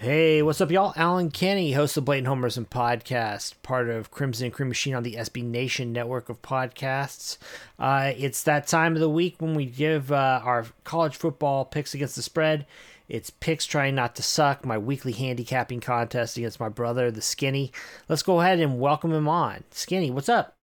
Hey, 0.00 0.42
what's 0.42 0.60
up, 0.60 0.70
y'all? 0.70 0.92
Alan 0.94 1.28
Kenny, 1.28 1.72
host 1.72 1.96
of 1.96 2.04
Blatant 2.04 2.28
Homerism 2.28 2.68
Podcast, 2.68 3.54
part 3.64 3.90
of 3.90 4.12
Crimson 4.12 4.44
and 4.44 4.54
Cream 4.54 4.68
Machine 4.68 4.94
on 4.94 5.02
the 5.02 5.14
SB 5.14 5.42
Nation 5.42 5.92
network 5.92 6.28
of 6.28 6.40
podcasts. 6.40 7.36
Uh, 7.80 8.12
it's 8.16 8.44
that 8.44 8.68
time 8.68 8.94
of 8.94 9.00
the 9.00 9.10
week 9.10 9.34
when 9.40 9.56
we 9.56 9.66
give 9.66 10.12
uh, 10.12 10.40
our 10.44 10.66
college 10.84 11.16
football 11.16 11.64
picks 11.64 11.94
against 11.94 12.14
the 12.14 12.22
spread. 12.22 12.64
It's 13.08 13.30
picks 13.30 13.66
trying 13.66 13.96
not 13.96 14.14
to 14.14 14.22
suck, 14.22 14.64
my 14.64 14.78
weekly 14.78 15.10
handicapping 15.10 15.80
contest 15.80 16.36
against 16.36 16.60
my 16.60 16.68
brother, 16.68 17.10
the 17.10 17.20
Skinny. 17.20 17.72
Let's 18.08 18.22
go 18.22 18.40
ahead 18.40 18.60
and 18.60 18.78
welcome 18.78 19.12
him 19.12 19.26
on. 19.26 19.64
Skinny, 19.72 20.12
what's 20.12 20.28
up? 20.28 20.56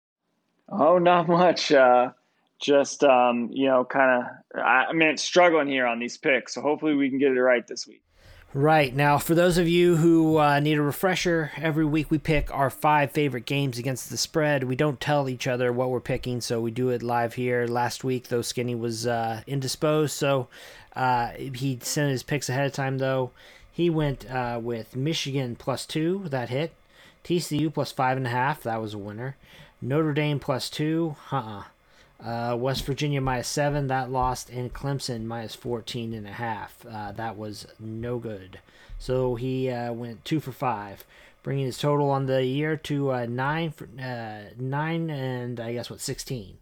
Oh, 0.69 0.99
not 0.99 1.27
much. 1.27 1.73
Uh, 1.73 2.13
just 2.61 3.03
um, 3.03 3.51
you 3.53 3.67
know, 3.67 3.85
kind 3.85 4.23
of. 4.23 4.63
I, 4.63 4.85
I 4.91 4.93
mean, 4.93 5.09
it's 5.09 5.25
struggling 5.25 5.67
here 5.67 5.87
on 5.87 5.99
these 5.99 6.19
picks, 6.19 6.55
so 6.55 6.61
hopefully 6.61 6.95
we 6.95 7.11
can 7.11 7.19
get 7.19 7.33
it 7.33 7.43
right 7.43 7.67
this 7.67 7.85
week. 7.85 8.04
Right. 8.55 8.95
Now, 8.95 9.19
for 9.19 9.35
those 9.35 9.59
of 9.59 9.67
you 9.67 9.97
who 9.97 10.39
uh, 10.39 10.61
need 10.61 10.79
a 10.79 10.83
refresher, 10.83 11.51
every 11.57 11.85
week 11.85 12.09
we 12.09 12.19
pick 12.19 12.55
our 12.55 12.71
five 12.71 13.11
favorite 13.11 13.47
games 13.47 13.81
against 13.81 14.11
the 14.11 14.17
spread. 14.17 14.63
We 14.63 14.77
don't 14.77 15.01
tell 15.01 15.29
each 15.29 15.49
other 15.49 15.73
what 15.73 15.91
we're 15.91 15.99
picking, 15.99 16.41
so 16.41 16.61
we 16.61 16.71
do 16.71 16.91
it 16.91 17.03
live 17.03 17.35
here. 17.35 17.67
Last 17.67 18.05
week, 18.05 18.29
though, 18.29 18.43
Skinny 18.43 18.77
was 18.77 19.09
uh, 19.09 19.43
indisposed, 19.49 20.13
so 20.13 20.47
uh, 20.95 21.31
he 21.31 21.81
sent 21.83 22.13
his 22.13 22.23
picks 22.23 22.49
ahead 22.49 22.67
of 22.67 22.73
time, 22.73 22.99
though. 22.99 23.33
He 23.73 23.91
went 23.91 24.31
uh, 24.31 24.61
with 24.63 24.95
Michigan 24.95 25.57
plus 25.57 25.85
two, 25.85 26.23
that 26.29 26.49
hit. 26.49 26.75
TCU 27.25 27.75
plus 27.75 27.91
five 27.91 28.17
and 28.17 28.27
a 28.29 28.31
half, 28.31 28.63
that 28.63 28.81
was 28.81 28.95
a 28.95 28.99
winner. 28.99 29.37
Notre 29.83 30.13
Dame 30.13 30.39
plus 30.39 30.71
two, 30.71 31.17
uh 31.33 31.37
uh 31.37 31.63
uh, 32.23 32.57
West 32.59 32.85
Virginia 32.85 33.21
minus 33.21 33.49
seven, 33.49 33.87
that 33.89 34.11
lost, 34.11 34.51
and 34.51 34.73
Clemson 34.73 35.25
minus 35.25 35.55
14 35.55 36.15
and 36.15 36.27
a 36.27 36.33
half. 36.33 36.85
Uh, 36.91 37.13
that 37.13 37.37
was 37.37 37.67
no 37.79 38.19
good. 38.19 38.61
So 38.99 39.35
he 39.35 39.71
uh, 39.71 39.93
went 39.93 40.25
two 40.25 40.41
for 40.41 40.53
five, 40.53 41.05
bringing 41.43 41.67
his 41.67 41.79
total 41.79 42.11
on 42.11 42.27
the 42.27 42.45
year 42.45 42.77
to 42.79 43.13
uh, 43.13 43.27
nine 43.27 43.71
for 43.71 43.89
uh, 44.01 44.51
nine 44.59 45.11
and 45.11 45.61
I 45.61 45.73
guess 45.73 45.91
what 45.91 46.01
16. 46.01 46.57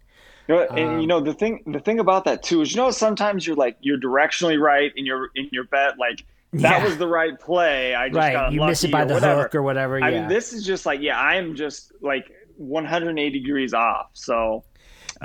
You 0.47 0.55
know, 0.55 0.61
and 0.63 0.89
um, 0.89 0.99
you 0.99 1.07
know 1.07 1.21
the 1.21 1.33
thing 1.33 1.63
the 1.65 1.79
thing 1.79 1.99
about 1.99 2.25
that 2.25 2.43
too 2.43 2.61
is 2.61 2.71
you 2.71 2.77
know 2.77 2.91
sometimes 2.91 3.47
you're 3.47 3.55
like 3.55 3.77
you're 3.79 3.99
directionally 3.99 4.59
right 4.59 4.91
in 4.97 5.05
your 5.05 5.29
in 5.35 5.47
your 5.53 5.63
bet 5.63 5.97
like 5.97 6.25
that 6.53 6.79
yeah. 6.79 6.83
was 6.83 6.97
the 6.97 7.07
right 7.07 7.39
play. 7.39 7.95
I 7.95 8.09
just 8.09 8.17
right. 8.17 8.33
got 8.33 8.51
you 8.51 8.61
miss 8.61 8.83
it 8.83 8.91
by 8.91 9.05
the 9.05 9.13
whatever. 9.13 9.43
hook 9.43 9.55
or 9.55 9.63
whatever. 9.63 9.99
Yeah. 9.99 10.05
I 10.05 10.11
mean, 10.11 10.27
this 10.27 10.51
is 10.51 10.65
just 10.65 10.85
like 10.85 10.99
yeah, 10.99 11.17
I 11.17 11.35
am 11.35 11.55
just 11.55 11.93
like 12.01 12.29
180 12.57 13.39
degrees 13.39 13.73
off. 13.73 14.09
So 14.13 14.65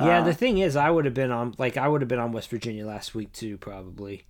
yeah, 0.04 0.20
uh, 0.20 0.24
the 0.24 0.34
thing 0.34 0.58
is, 0.58 0.76
I 0.76 0.90
would 0.90 1.04
have 1.04 1.14
been 1.14 1.30
on 1.30 1.54
like 1.58 1.76
I 1.76 1.88
would 1.88 2.00
have 2.00 2.08
been 2.08 2.18
on 2.18 2.32
West 2.32 2.50
Virginia 2.50 2.86
last 2.86 3.14
week 3.14 3.32
too, 3.32 3.58
probably. 3.58 4.26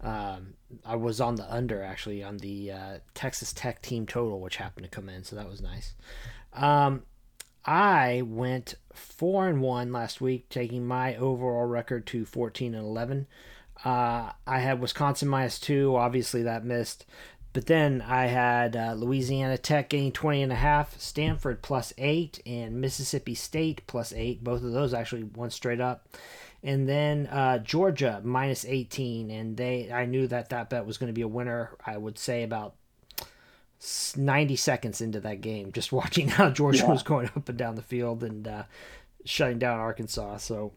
Um, 0.00 0.54
I 0.84 0.96
was 0.96 1.20
on 1.20 1.34
the 1.34 1.52
under 1.52 1.82
actually 1.82 2.22
on 2.22 2.38
the 2.38 2.72
uh, 2.72 2.98
Texas 3.14 3.52
Tech 3.52 3.82
team 3.82 4.06
total, 4.06 4.40
which 4.40 4.56
happened 4.56 4.84
to 4.84 4.90
come 4.90 5.08
in, 5.08 5.24
so 5.24 5.34
that 5.36 5.48
was 5.48 5.60
nice. 5.60 5.94
Um, 6.52 7.02
I 7.64 8.22
went 8.24 8.74
four 8.92 9.48
and 9.48 9.60
one 9.60 9.92
last 9.92 10.20
week, 10.20 10.48
taking 10.48 10.86
my 10.86 11.16
overall 11.16 11.66
record 11.66 12.06
to 12.08 12.24
fourteen 12.24 12.74
and 12.74 12.84
eleven. 12.84 13.26
Uh, 13.84 14.32
I 14.46 14.58
had 14.60 14.80
Wisconsin 14.80 15.28
minus 15.28 15.58
two. 15.58 15.96
Obviously, 15.96 16.42
that 16.42 16.64
missed. 16.64 17.04
But 17.52 17.66
then 17.66 18.02
I 18.02 18.26
had 18.26 18.76
uh, 18.76 18.92
Louisiana 18.92 19.58
Tech 19.58 19.88
getting 19.88 20.12
20 20.12 20.42
and 20.42 20.52
a 20.52 20.56
half, 20.56 21.00
Stanford 21.00 21.62
plus 21.62 21.92
8, 21.96 22.42
and 22.46 22.80
Mississippi 22.80 23.34
State 23.34 23.82
plus 23.86 24.12
8. 24.12 24.44
Both 24.44 24.62
of 24.62 24.72
those 24.72 24.92
actually 24.92 25.24
went 25.24 25.52
straight 25.52 25.80
up. 25.80 26.06
And 26.62 26.88
then 26.88 27.26
uh, 27.28 27.58
Georgia 27.58 28.20
minus 28.24 28.64
18, 28.64 29.30
and 29.30 29.56
they 29.56 29.90
I 29.92 30.06
knew 30.06 30.26
that 30.26 30.50
that 30.50 30.70
bet 30.70 30.86
was 30.86 30.98
going 30.98 31.08
to 31.08 31.14
be 31.14 31.22
a 31.22 31.28
winner. 31.28 31.76
I 31.86 31.96
would 31.96 32.18
say 32.18 32.42
about 32.42 32.74
90 34.16 34.56
seconds 34.56 35.00
into 35.00 35.20
that 35.20 35.40
game, 35.40 35.72
just 35.72 35.92
watching 35.92 36.28
how 36.28 36.50
Georgia 36.50 36.84
yeah. 36.84 36.90
was 36.90 37.02
going 37.02 37.30
up 37.36 37.48
and 37.48 37.58
down 37.58 37.76
the 37.76 37.82
field 37.82 38.24
and 38.24 38.46
uh, 38.46 38.64
shutting 39.24 39.58
down 39.58 39.78
Arkansas. 39.78 40.38
So, 40.38 40.72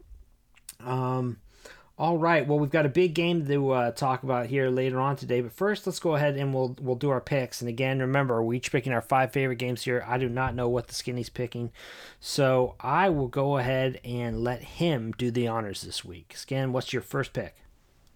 um, 0.79 1.37
all 2.01 2.17
right. 2.17 2.47
Well, 2.47 2.57
we've 2.57 2.71
got 2.71 2.87
a 2.87 2.89
big 2.89 3.13
game 3.13 3.45
to 3.45 3.69
uh, 3.69 3.91
talk 3.91 4.23
about 4.23 4.47
here 4.47 4.71
later 4.71 4.99
on 4.99 5.17
today, 5.17 5.41
but 5.41 5.51
first, 5.51 5.85
let's 5.85 5.99
go 5.99 6.15
ahead 6.15 6.35
and 6.35 6.51
we'll 6.51 6.75
we'll 6.81 6.95
do 6.95 7.11
our 7.11 7.21
picks. 7.21 7.61
And 7.61 7.69
again, 7.69 7.99
remember, 7.99 8.41
we're 8.41 8.55
each 8.55 8.71
picking 8.71 8.91
our 8.91 9.03
five 9.03 9.31
favorite 9.31 9.57
games 9.57 9.83
here. 9.83 10.03
I 10.07 10.17
do 10.17 10.27
not 10.27 10.55
know 10.55 10.67
what 10.67 10.87
the 10.87 10.95
skinny's 10.95 11.29
picking, 11.29 11.71
so 12.19 12.73
I 12.79 13.09
will 13.09 13.27
go 13.27 13.59
ahead 13.59 14.01
and 14.03 14.43
let 14.43 14.63
him 14.63 15.13
do 15.15 15.29
the 15.29 15.47
honors 15.47 15.83
this 15.83 16.03
week. 16.03 16.33
Skin, 16.35 16.73
what's 16.73 16.91
your 16.91 17.03
first 17.03 17.33
pick? 17.33 17.53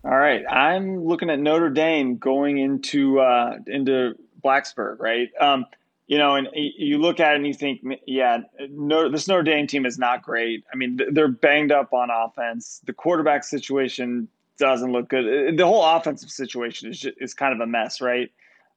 All 0.03 0.17
right, 0.17 0.44
I'm 0.50 1.06
looking 1.06 1.29
at 1.29 1.38
Notre 1.38 1.69
Dame 1.69 2.17
going 2.17 2.57
into 2.57 3.19
uh, 3.19 3.59
into 3.67 4.16
Blacksburg. 4.44 4.97
Right. 4.97 5.29
Um, 5.40 5.67
you 6.07 6.17
know, 6.17 6.35
and 6.35 6.47
you 6.53 6.99
look 6.99 7.19
at 7.19 7.33
it 7.33 7.38
and 7.38 7.47
you 7.47 7.53
think, 7.53 7.81
yeah, 8.05 8.39
no, 8.69 9.09
this 9.09 9.27
Notre 9.27 9.43
Dame 9.43 9.66
team 9.66 9.85
is 9.85 9.97
not 9.97 10.21
great. 10.21 10.63
I 10.71 10.75
mean, 10.75 10.99
they're 11.11 11.27
banged 11.27 11.71
up 11.71 11.93
on 11.93 12.09
offense. 12.11 12.81
The 12.85 12.93
quarterback 12.93 13.43
situation 13.43 14.27
doesn't 14.59 14.91
look 14.91 15.09
good. 15.09 15.57
The 15.57 15.66
whole 15.66 15.83
offensive 15.83 16.29
situation 16.29 16.91
is 16.91 16.99
just, 16.99 17.17
is 17.19 17.33
kind 17.33 17.53
of 17.53 17.59
a 17.59 17.66
mess, 17.66 18.01
right? 18.01 18.31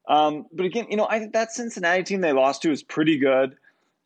Um, 0.09 0.47
but 0.53 0.65
again, 0.65 0.87
you 0.89 0.97
know, 0.97 1.07
I 1.09 1.19
think 1.19 1.35
that 1.35 1.53
Cincinnati 1.53 2.03
team 2.03 2.23
they 2.23 2.33
lost 2.33 2.63
to 2.63 2.73
is 2.73 2.83
pretty 2.83 3.19
good, 3.19 3.55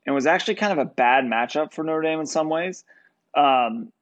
and 0.04 0.14
was 0.14 0.26
actually 0.26 0.56
kind 0.56 0.72
of 0.72 0.78
a 0.78 0.90
bad 0.90 1.24
matchup 1.24 1.72
for 1.72 1.84
Notre 1.84 2.02
Dame 2.02 2.18
in 2.18 2.26
some 2.26 2.48
ways. 2.48 2.84
Um, 3.34 3.92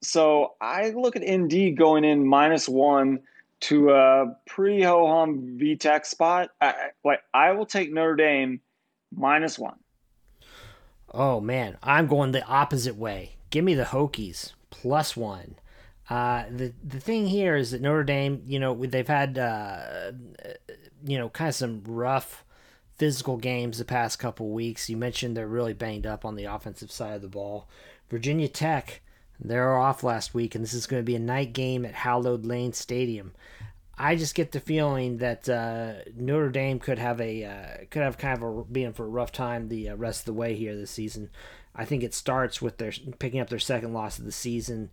so 0.00 0.54
I 0.60 0.90
look 0.90 1.16
at 1.16 1.28
ND 1.28 1.76
going 1.76 2.04
in 2.04 2.24
minus 2.24 2.68
one 2.68 3.20
to 3.60 3.90
a 3.90 4.36
pretty 4.46 4.84
ho 4.84 5.08
hum 5.08 5.58
VTech 5.60 6.06
spot. 6.06 6.50
I, 6.60 6.90
like 7.04 7.22
I 7.34 7.50
will 7.52 7.66
take 7.66 7.92
Notre 7.92 8.14
Dame 8.14 8.60
minus 9.14 9.58
one. 9.58 9.78
Oh 11.12 11.40
man, 11.40 11.78
I'm 11.82 12.06
going 12.06 12.32
the 12.32 12.44
opposite 12.44 12.96
way. 12.96 13.36
Give 13.50 13.64
me 13.64 13.74
the 13.74 13.84
Hokies 13.84 14.52
plus 14.70 15.16
one. 15.16 15.56
Uh, 16.10 16.44
the 16.50 16.72
the 16.82 17.00
thing 17.00 17.26
here 17.26 17.56
is 17.56 17.70
that 17.70 17.82
Notre 17.82 18.04
Dame, 18.04 18.42
you 18.46 18.58
know, 18.58 18.74
they've 18.74 19.06
had 19.06 19.38
uh, 19.38 20.12
you 21.04 21.18
know 21.18 21.28
kind 21.28 21.48
of 21.48 21.54
some 21.54 21.82
rough 21.86 22.44
physical 22.96 23.36
games 23.36 23.78
the 23.78 23.84
past 23.84 24.18
couple 24.18 24.50
weeks. 24.50 24.90
You 24.90 24.96
mentioned 24.96 25.36
they're 25.36 25.46
really 25.46 25.74
banged 25.74 26.06
up 26.06 26.24
on 26.24 26.34
the 26.34 26.44
offensive 26.44 26.90
side 26.90 27.14
of 27.14 27.22
the 27.22 27.28
ball. 27.28 27.68
Virginia 28.10 28.48
Tech, 28.48 29.02
they're 29.38 29.78
off 29.78 30.02
last 30.02 30.34
week, 30.34 30.54
and 30.54 30.64
this 30.64 30.74
is 30.74 30.86
going 30.86 31.00
to 31.00 31.06
be 31.06 31.14
a 31.14 31.20
night 31.20 31.52
game 31.52 31.84
at 31.84 31.94
Hallowed 31.94 32.44
Lane 32.44 32.72
Stadium. 32.72 33.32
I 33.98 34.14
just 34.14 34.34
get 34.34 34.52
the 34.52 34.60
feeling 34.60 35.18
that 35.18 35.48
uh, 35.48 35.94
Notre 36.16 36.50
Dame 36.50 36.78
could 36.78 36.98
have 36.98 37.20
a 37.20 37.44
uh, 37.44 37.84
could 37.90 38.02
have 38.02 38.16
kind 38.16 38.40
of 38.40 38.42
a 38.42 38.64
being 38.64 38.92
for 38.92 39.04
a 39.04 39.08
rough 39.08 39.32
time 39.32 39.68
the 39.68 39.90
uh, 39.90 39.96
rest 39.96 40.20
of 40.20 40.26
the 40.26 40.32
way 40.34 40.54
here 40.54 40.76
this 40.76 40.92
season. 40.92 41.30
I 41.74 41.84
think 41.84 42.02
it 42.04 42.14
starts 42.14 42.62
with 42.62 42.78
their 42.78 42.92
picking 43.18 43.40
up 43.40 43.50
their 43.50 43.58
second 43.58 43.92
loss 43.92 44.18
of 44.18 44.24
the 44.24 44.32
season 44.32 44.90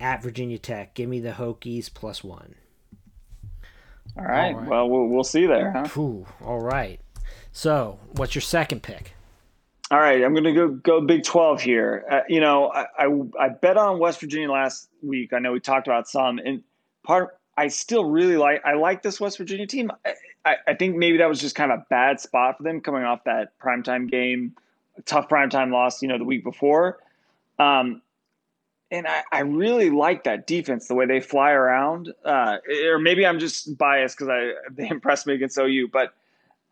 at 0.00 0.22
Virginia 0.22 0.58
Tech. 0.58 0.94
Give 0.94 1.08
me 1.08 1.20
the 1.20 1.32
Hokies 1.32 1.92
plus 1.92 2.24
one. 2.24 2.54
All 4.16 4.24
right. 4.24 4.54
All 4.54 4.60
right. 4.60 4.68
Well, 4.68 4.88
well, 4.88 5.06
we'll 5.06 5.24
see 5.24 5.46
there. 5.46 5.72
Huh? 5.72 6.00
Ooh, 6.00 6.26
all 6.42 6.60
right. 6.60 7.00
So, 7.52 7.98
what's 8.12 8.34
your 8.34 8.42
second 8.42 8.82
pick? 8.82 9.12
All 9.90 10.00
right, 10.00 10.24
I'm 10.24 10.32
going 10.32 10.44
to 10.44 10.52
go 10.52 10.68
go 10.68 11.00
Big 11.00 11.22
12 11.22 11.60
here. 11.60 12.04
Uh, 12.10 12.20
you 12.28 12.40
know, 12.40 12.72
I, 12.72 12.86
I, 12.98 13.06
I 13.38 13.48
bet 13.50 13.76
on 13.76 14.00
West 14.00 14.18
Virginia 14.20 14.50
last 14.50 14.88
week. 15.00 15.32
I 15.32 15.38
know 15.38 15.52
we 15.52 15.60
talked 15.60 15.86
about 15.86 16.08
some, 16.08 16.38
and 16.38 16.64
part 17.04 17.38
I 17.56 17.68
still 17.68 18.04
really 18.04 18.36
like 18.36 18.64
I 18.64 18.74
like 18.74 19.02
this 19.02 19.20
West 19.20 19.38
Virginia 19.38 19.66
team. 19.66 19.90
I, 20.44 20.56
I 20.66 20.74
think 20.74 20.96
maybe 20.96 21.18
that 21.18 21.28
was 21.28 21.40
just 21.40 21.54
kind 21.54 21.72
of 21.72 21.80
a 21.80 21.86
bad 21.88 22.20
spot 22.20 22.58
for 22.58 22.62
them 22.62 22.80
coming 22.80 23.02
off 23.02 23.24
that 23.24 23.58
primetime 23.58 24.10
game, 24.10 24.54
tough 25.04 25.28
primetime 25.28 25.72
loss, 25.72 26.02
you 26.02 26.08
know, 26.08 26.18
the 26.18 26.24
week 26.24 26.44
before. 26.44 26.98
Um, 27.58 28.02
and 28.90 29.06
I, 29.06 29.22
I 29.32 29.40
really 29.40 29.90
like 29.90 30.24
that 30.24 30.46
defense, 30.46 30.86
the 30.86 30.94
way 30.94 31.06
they 31.06 31.20
fly 31.20 31.50
around. 31.50 32.12
Uh, 32.24 32.58
or 32.88 32.98
maybe 32.98 33.26
I'm 33.26 33.38
just 33.38 33.76
biased 33.76 34.16
because 34.18 34.28
I 34.28 34.52
they 34.70 34.88
impressed 34.90 35.26
me 35.26 35.34
against 35.34 35.58
OU, 35.58 35.88
but 35.92 36.14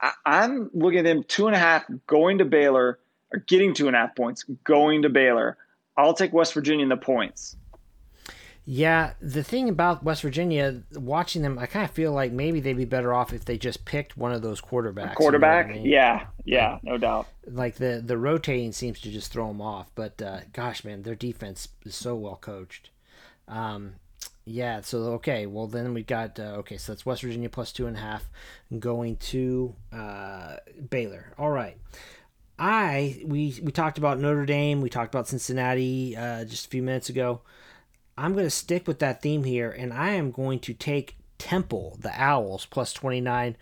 I, 0.01 0.13
I'm 0.25 0.71
looking 0.75 1.01
at 1.01 1.05
them 1.05 1.25
two 1.25 1.47
and 1.47 1.57
a 1.57 1.59
half 1.59 1.85
going 2.07 2.39
to 2.39 2.45
Baylor 2.45 2.99
or 3.33 3.39
getting 3.41 3.75
two 3.75 3.87
and 3.87 3.97
a 3.97 3.99
half 3.99 4.15
points 4.15 4.45
going 4.65 5.03
to 5.03 5.09
Baylor. 5.09 5.57
I'll 5.97 6.15
take 6.15 6.33
West 6.33 6.55
Virginia 6.55 6.83
in 6.83 6.89
the 6.89 6.97
points. 6.97 7.57
Yeah, 8.67 9.13
the 9.21 9.43
thing 9.43 9.69
about 9.69 10.05
West 10.05 10.23
Virginia, 10.23 10.83
watching 10.95 11.43
them, 11.43 11.59
I 11.59 11.67
kind 11.67 11.85
of 11.85 11.91
feel 11.91 12.13
like 12.13 12.33
maybe 12.33 12.61
they'd 12.61 12.73
be 12.73 12.87
better 12.87 13.13
off 13.13 13.35
if 13.35 13.45
they 13.45 13.59
just 13.59 13.85
picked 13.85 14.17
one 14.17 14.33
of 14.33 14.41
those 14.41 14.63
quarterbacks. 14.63 15.13
A 15.13 15.17
quarterback, 15.17 15.67
you 15.67 15.75
know 15.75 15.81
I 15.81 15.83
mean? 15.83 15.91
yeah, 15.91 16.27
yeah, 16.47 16.79
no 16.83 16.97
doubt. 16.97 17.29
Like 17.47 17.75
the 17.75 18.03
the 18.05 18.17
rotating 18.17 18.73
seems 18.73 19.01
to 19.01 19.11
just 19.11 19.31
throw 19.31 19.49
them 19.49 19.61
off. 19.61 19.91
But 19.95 20.21
uh, 20.23 20.41
gosh, 20.55 20.83
man, 20.83 21.03
their 21.03 21.15
defense 21.15 21.69
is 21.85 21.95
so 21.95 22.15
well 22.15 22.37
coached. 22.37 22.89
Um, 23.49 23.97
yeah, 24.47 24.81
so 24.81 24.99
okay, 25.15 25.45
well 25.45 25.67
then 25.67 25.93
we 25.93 26.03
got 26.03 26.41
uh, 26.41 26.57
okay, 26.61 26.79
so 26.79 26.93
that's 26.93 27.05
West 27.05 27.21
Virginia 27.21 27.51
plus 27.51 27.71
two 27.71 27.87
and 27.87 27.99
a 27.99 28.01
half, 28.01 28.31
going 28.79 29.17
to 29.17 29.75
uh, 29.93 30.57
Baylor. 30.89 31.35
All 31.39 31.51
right. 31.51 31.77
I 32.59 33.21
we 33.27 33.59
we 33.63 33.73
talked 33.73 33.99
about 33.99 34.21
Notre 34.21 34.47
Dame, 34.47 34.81
we 34.81 34.89
talked 34.89 35.15
about 35.15 35.29
Cincinnati 35.29 36.17
uh, 36.17 36.45
just 36.45 36.67
a 36.67 36.69
few 36.71 36.83
minutes 36.83 37.11
ago. 37.11 37.43
I'm 38.17 38.33
going 38.33 38.47
to 38.47 38.51
stick 38.51 38.87
with 38.87 39.01
that 39.01 39.23
theme 39.23 39.45
here, 39.45 39.71
and 39.71 39.93
I 39.93 40.11
am 40.11 40.31
going 40.31 40.61
to 40.61 40.75
take 40.75 41.17
Temple, 41.39 41.99
the 42.01 42.13
Owls, 42.21 42.67
plus 42.67 42.93
29. 42.93 43.57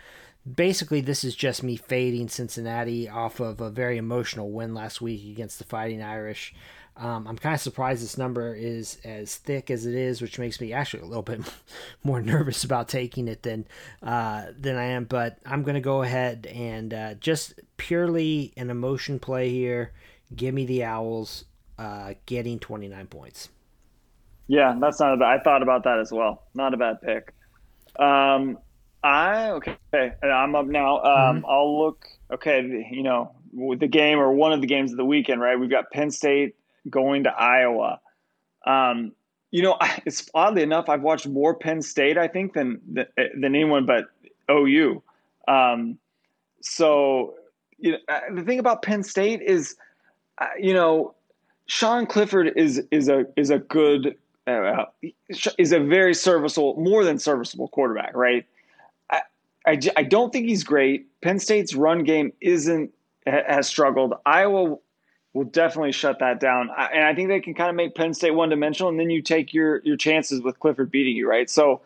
basically, 0.55 1.01
this 1.01 1.25
is 1.25 1.35
just 1.35 1.63
me 1.63 1.77
fading 1.77 2.29
Cincinnati 2.29 3.09
off 3.09 3.41
of 3.41 3.61
a 3.61 3.71
very 3.71 3.97
emotional 3.97 4.51
win 4.51 4.75
last 4.75 5.01
week 5.01 5.31
against 5.31 5.59
the 5.59 5.65
Fighting 5.65 6.03
Irish. 6.03 6.55
Um, 6.97 7.27
I'm 7.27 7.39
kind 7.39 7.55
of 7.55 7.61
surprised 7.61 8.03
this 8.03 8.19
number 8.19 8.55
is 8.55 8.99
as 9.03 9.37
thick 9.37 9.71
as 9.71 9.87
it 9.87 9.95
is, 9.95 10.21
which 10.21 10.39
makes 10.39 10.61
me 10.61 10.75
actually 10.75 11.03
a 11.03 11.07
little 11.07 11.23
bit 11.23 11.41
more 12.05 12.21
nervous 12.21 12.65
about 12.65 12.89
taking 12.89 13.29
it 13.29 13.43
than 13.43 13.67
uh, 14.03 14.47
than 14.59 14.77
I 14.77 14.85
am. 14.85 15.05
But 15.05 15.39
I'm 15.47 15.63
going 15.63 15.75
to 15.75 15.81
go 15.81 16.03
ahead 16.03 16.47
and 16.47 16.93
uh, 16.93 17.15
just 17.15 17.55
purely 17.79 18.53
an 18.59 18.69
emotion 18.69 19.19
play 19.19 19.49
here. 19.49 19.93
Give 20.37 20.55
me 20.55 20.67
the 20.67 20.85
Owls 20.85 21.47
uh, 21.79 22.15
getting 22.27 22.59
29 22.59 23.07
points. 23.07 23.49
Yeah, 24.47 24.77
that's 24.81 25.01
not 25.01 25.15
a 25.15 25.17
bad. 25.17 25.41
I 25.41 25.43
thought 25.43 25.63
about 25.63 25.85
that 25.85 25.99
as 25.99 26.13
well. 26.13 26.43
Not 26.55 26.75
a 26.75 26.77
bad 26.77 27.01
pick. 27.01 27.33
Um, 27.99 28.59
I 29.03 29.51
okay. 29.51 29.77
I'm 30.23 30.55
up 30.55 30.67
now. 30.67 30.99
Um, 30.99 31.37
mm-hmm. 31.39 31.47
I'll 31.47 31.79
look. 31.81 32.07
Okay, 32.33 32.89
you 32.91 33.03
know 33.03 33.33
with 33.53 33.81
the 33.81 33.87
game 33.87 34.19
or 34.19 34.33
one 34.33 34.53
of 34.53 34.61
the 34.61 34.67
games 34.67 34.91
of 34.91 34.97
the 34.97 35.05
weekend, 35.05 35.41
right? 35.41 35.59
We've 35.59 35.71
got 35.71 35.91
Penn 35.91 36.11
State 36.11 36.57
going 36.89 37.25
to 37.25 37.31
Iowa. 37.31 38.01
Um, 38.67 39.13
you 39.51 39.63
know, 39.63 39.77
it's 40.07 40.29
oddly 40.35 40.63
enough, 40.63 40.89
I've 40.89 41.03
watched 41.03 41.29
more 41.29 41.55
Penn 41.55 41.83
State, 41.83 42.19
I 42.19 42.29
think, 42.29 42.55
than 42.55 42.81
than 42.95 43.45
anyone 43.45 43.87
but 43.87 44.07
OU. 44.51 45.03
Um, 45.47 45.99
so, 46.61 47.35
you 47.79 47.93
know, 47.93 47.99
the 48.35 48.43
thing 48.43 48.59
about 48.59 48.83
Penn 48.83 49.03
State 49.03 49.43
is, 49.43 49.77
you 50.59 50.73
know, 50.73 51.15
Sean 51.67 52.07
Clifford 52.07 52.53
is 52.57 52.83
is 52.91 53.09
a 53.09 53.27
is 53.37 53.51
a 53.51 53.59
good 53.59 54.17
uh, 54.47 54.85
is 55.59 55.73
a 55.73 55.81
very 55.81 56.15
serviceable, 56.15 56.77
more 56.77 57.05
than 57.05 57.19
serviceable 57.19 57.69
quarterback, 57.69 58.15
right? 58.17 58.45
I, 59.11 59.21
I, 59.67 59.79
I 59.97 60.03
don't 60.03 60.33
think 60.33 60.47
he's 60.47 60.65
great. 60.65 61.07
Penn 61.21 61.39
State's 61.39 61.75
run 61.75 62.05
game 62.05 62.33
isn't 62.41 62.93
has 63.27 63.69
struggled. 63.69 64.15
Iowa 64.27 64.77
will 65.33 65.45
definitely 65.45 65.93
shut 65.93 66.19
that 66.19 66.41
down. 66.41 66.71
And 66.77 67.05
I 67.05 67.15
think 67.15 67.29
they 67.29 67.41
can 67.41 67.55
kind 67.55 67.71
of 67.71 67.77
make 67.77 67.95
Penn 67.95 68.15
State 68.15 68.33
one 68.33 68.49
dimensional, 68.49 68.91
and 68.91 68.99
then 68.99 69.11
you 69.11 69.23
take 69.23 69.55
your 69.55 69.81
your 69.85 69.97
chances 69.97 70.43
with 70.43 70.59
Clifford 70.59 70.91
beating 70.91 71.17
you, 71.17 71.29
right? 71.29 71.49
So, 71.49 71.81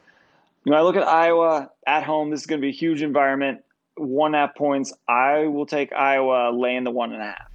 you 0.64 0.72
know, 0.72 0.78
I 0.78 0.82
look 0.82 0.96
at 0.96 1.06
Iowa 1.06 1.70
at 1.86 2.02
home. 2.02 2.30
This 2.30 2.40
is 2.40 2.46
going 2.46 2.60
to 2.60 2.62
be 2.62 2.70
a 2.70 2.76
huge 2.76 3.02
environment. 3.02 3.62
One 3.96 4.34
half 4.34 4.54
points. 4.54 4.92
I 5.08 5.46
will 5.46 5.66
take 5.66 5.92
Iowa 5.92 6.50
laying 6.52 6.84
the 6.84 6.90
one 6.90 7.12
and 7.12 7.22
a 7.22 7.26
half. 7.26 7.50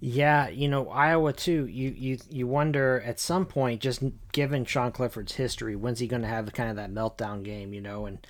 Yeah, 0.00 0.48
you 0.48 0.68
know 0.68 0.88
Iowa 0.90 1.32
too. 1.32 1.66
You 1.66 1.90
you 1.90 2.18
you 2.30 2.46
wonder 2.46 3.02
at 3.04 3.18
some 3.18 3.46
point, 3.46 3.80
just 3.80 4.02
given 4.32 4.64
Sean 4.64 4.92
Clifford's 4.92 5.34
history, 5.34 5.74
when's 5.74 5.98
he 5.98 6.06
going 6.06 6.22
to 6.22 6.28
have 6.28 6.52
kind 6.52 6.70
of 6.70 6.76
that 6.76 6.92
meltdown 6.92 7.42
game? 7.42 7.74
You 7.74 7.80
know, 7.80 8.06
and 8.06 8.24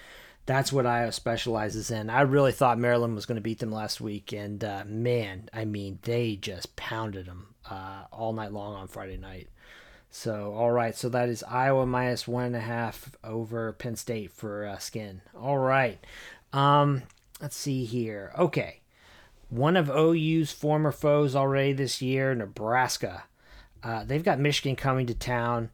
that's 0.47 0.73
what 0.73 0.87
Iowa 0.87 1.12
specializes 1.12 1.91
in. 1.91 2.09
I 2.09 2.23
really 2.23 2.53
thought 2.53 2.79
Maryland 2.79 3.15
was 3.15 3.26
going 3.26 3.37
to 3.37 3.43
beat 3.43 3.59
them 3.59 3.70
last 3.70 4.00
week, 4.00 4.32
and 4.32 4.65
uh, 4.65 4.85
man, 4.87 5.50
I 5.53 5.67
mean, 5.67 5.99
they 6.03 6.37
just 6.37 6.75
pounded 6.75 7.26
them 7.26 7.55
uh, 7.71 8.05
all 8.11 8.32
night 8.32 8.53
long 8.53 8.75
on 8.75 8.88
Friday 8.88 9.19
night. 9.19 9.49
So, 10.11 10.55
all 10.55 10.71
right, 10.71 10.97
so 10.97 11.11
that 11.11 11.29
is 11.29 11.43
Iowa 11.43 11.85
minus 11.85 12.26
one 12.26 12.44
and 12.47 12.56
a 12.56 12.61
half 12.61 13.14
over 13.23 13.75
Penn 13.75 13.94
State 13.97 14.32
for 14.32 14.64
uh, 14.64 14.79
Skin. 14.79 15.21
All 15.38 15.59
right, 15.59 16.03
um, 16.55 17.03
let's 17.43 17.56
see 17.56 17.85
here. 17.85 18.32
Okay, 18.38 18.81
one 19.50 19.77
of 19.77 19.91
OU's 19.91 20.53
former 20.53 20.93
foes 20.93 21.35
already 21.35 21.73
this 21.73 22.03
year, 22.03 22.35
Nebraska. 22.35 23.25
Uh, 23.83 24.05
they've 24.05 24.25
got 24.25 24.39
Michigan 24.39 24.77
coming 24.77 25.06
to 25.06 25.15
town. 25.15 25.71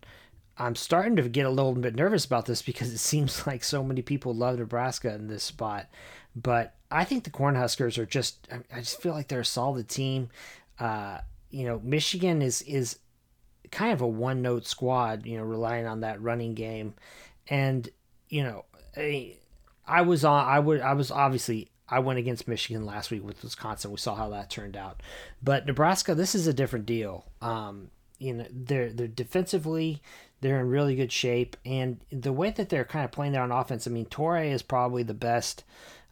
I'm 0.56 0.76
starting 0.76 1.17
to 1.17 1.29
get 1.29 1.47
a 1.47 1.50
little 1.50 1.75
bit 1.75 1.97
nervous 1.97 2.25
about 2.25 2.47
this 2.47 2.62
because 2.62 2.93
it 2.93 2.99
seems 3.12 3.47
like 3.47 3.65
so 3.65 3.82
many 3.82 4.03
people 4.03 4.35
love 4.35 4.59
Nebraska 4.59 5.12
in 5.15 5.26
this 5.26 5.43
spot. 5.43 5.88
But 6.37 6.75
I 6.91 7.05
think 7.05 7.25
the 7.25 7.31
Cornhuskers 7.31 7.99
are 7.99 8.06
just, 8.06 8.49
I 8.73 8.79
just 8.79 9.00
feel 9.00 9.12
like 9.12 9.29
they're 9.29 9.41
a 9.41 9.44
solid 9.44 9.88
team. 9.88 10.31
Uh, 10.79 11.19
you 11.50 11.65
know, 11.65 11.81
Michigan 11.82 12.43
is, 12.43 12.62
is 12.62 12.99
kind 13.71 13.93
of 13.93 14.00
a 14.00 14.06
one 14.06 14.43
note 14.43 14.67
squad, 14.67 15.26
you 15.26 15.37
know, 15.37 15.44
relying 15.44 15.87
on 15.87 16.00
that 16.00 16.21
running 16.21 16.55
game. 16.55 16.94
And, 17.49 17.88
you 18.29 18.43
know, 18.43 18.65
I, 18.97 19.37
I 19.87 20.03
was 20.03 20.25
on, 20.25 20.47
I 20.47 20.59
would, 20.59 20.81
I 20.81 20.94
was 20.94 21.11
obviously, 21.11 21.69
I 21.89 21.99
went 21.99 22.19
against 22.19 22.49
Michigan 22.49 22.87
last 22.87 23.11
week 23.11 23.25
with 23.25 23.43
Wisconsin. 23.43 23.91
We 23.91 23.99
saw 23.99 24.15
how 24.15 24.31
that 24.31 24.51
turned 24.51 24.77
out. 24.77 25.03
But 25.43 25.67
Nebraska, 25.67 26.15
this 26.15 26.35
is 26.35 26.47
a 26.47 26.55
different 26.55 26.87
deal. 26.87 27.27
Um, 27.43 27.91
you 28.19 28.33
know, 28.33 28.47
they're, 28.51 28.91
they're 28.91 29.07
defensively, 29.07 30.01
they're 30.41 30.61
in 30.61 30.69
really 30.69 30.97
good 30.97 31.13
shape. 31.13 31.57
And 31.65 32.01
the 32.11 32.33
way 32.33 32.51
that 32.51 32.71
they're 32.71 32.85
kind 32.85 33.05
of 33.05 33.13
playing 33.13 33.33
there 33.33 33.43
on 33.43 33.53
offense, 33.53 33.87
I 33.87 33.91
mean, 33.91 34.07
Toure 34.07 34.51
is 34.51 34.63
probably 34.63 35.03
the 35.03 35.15
best 35.15 35.65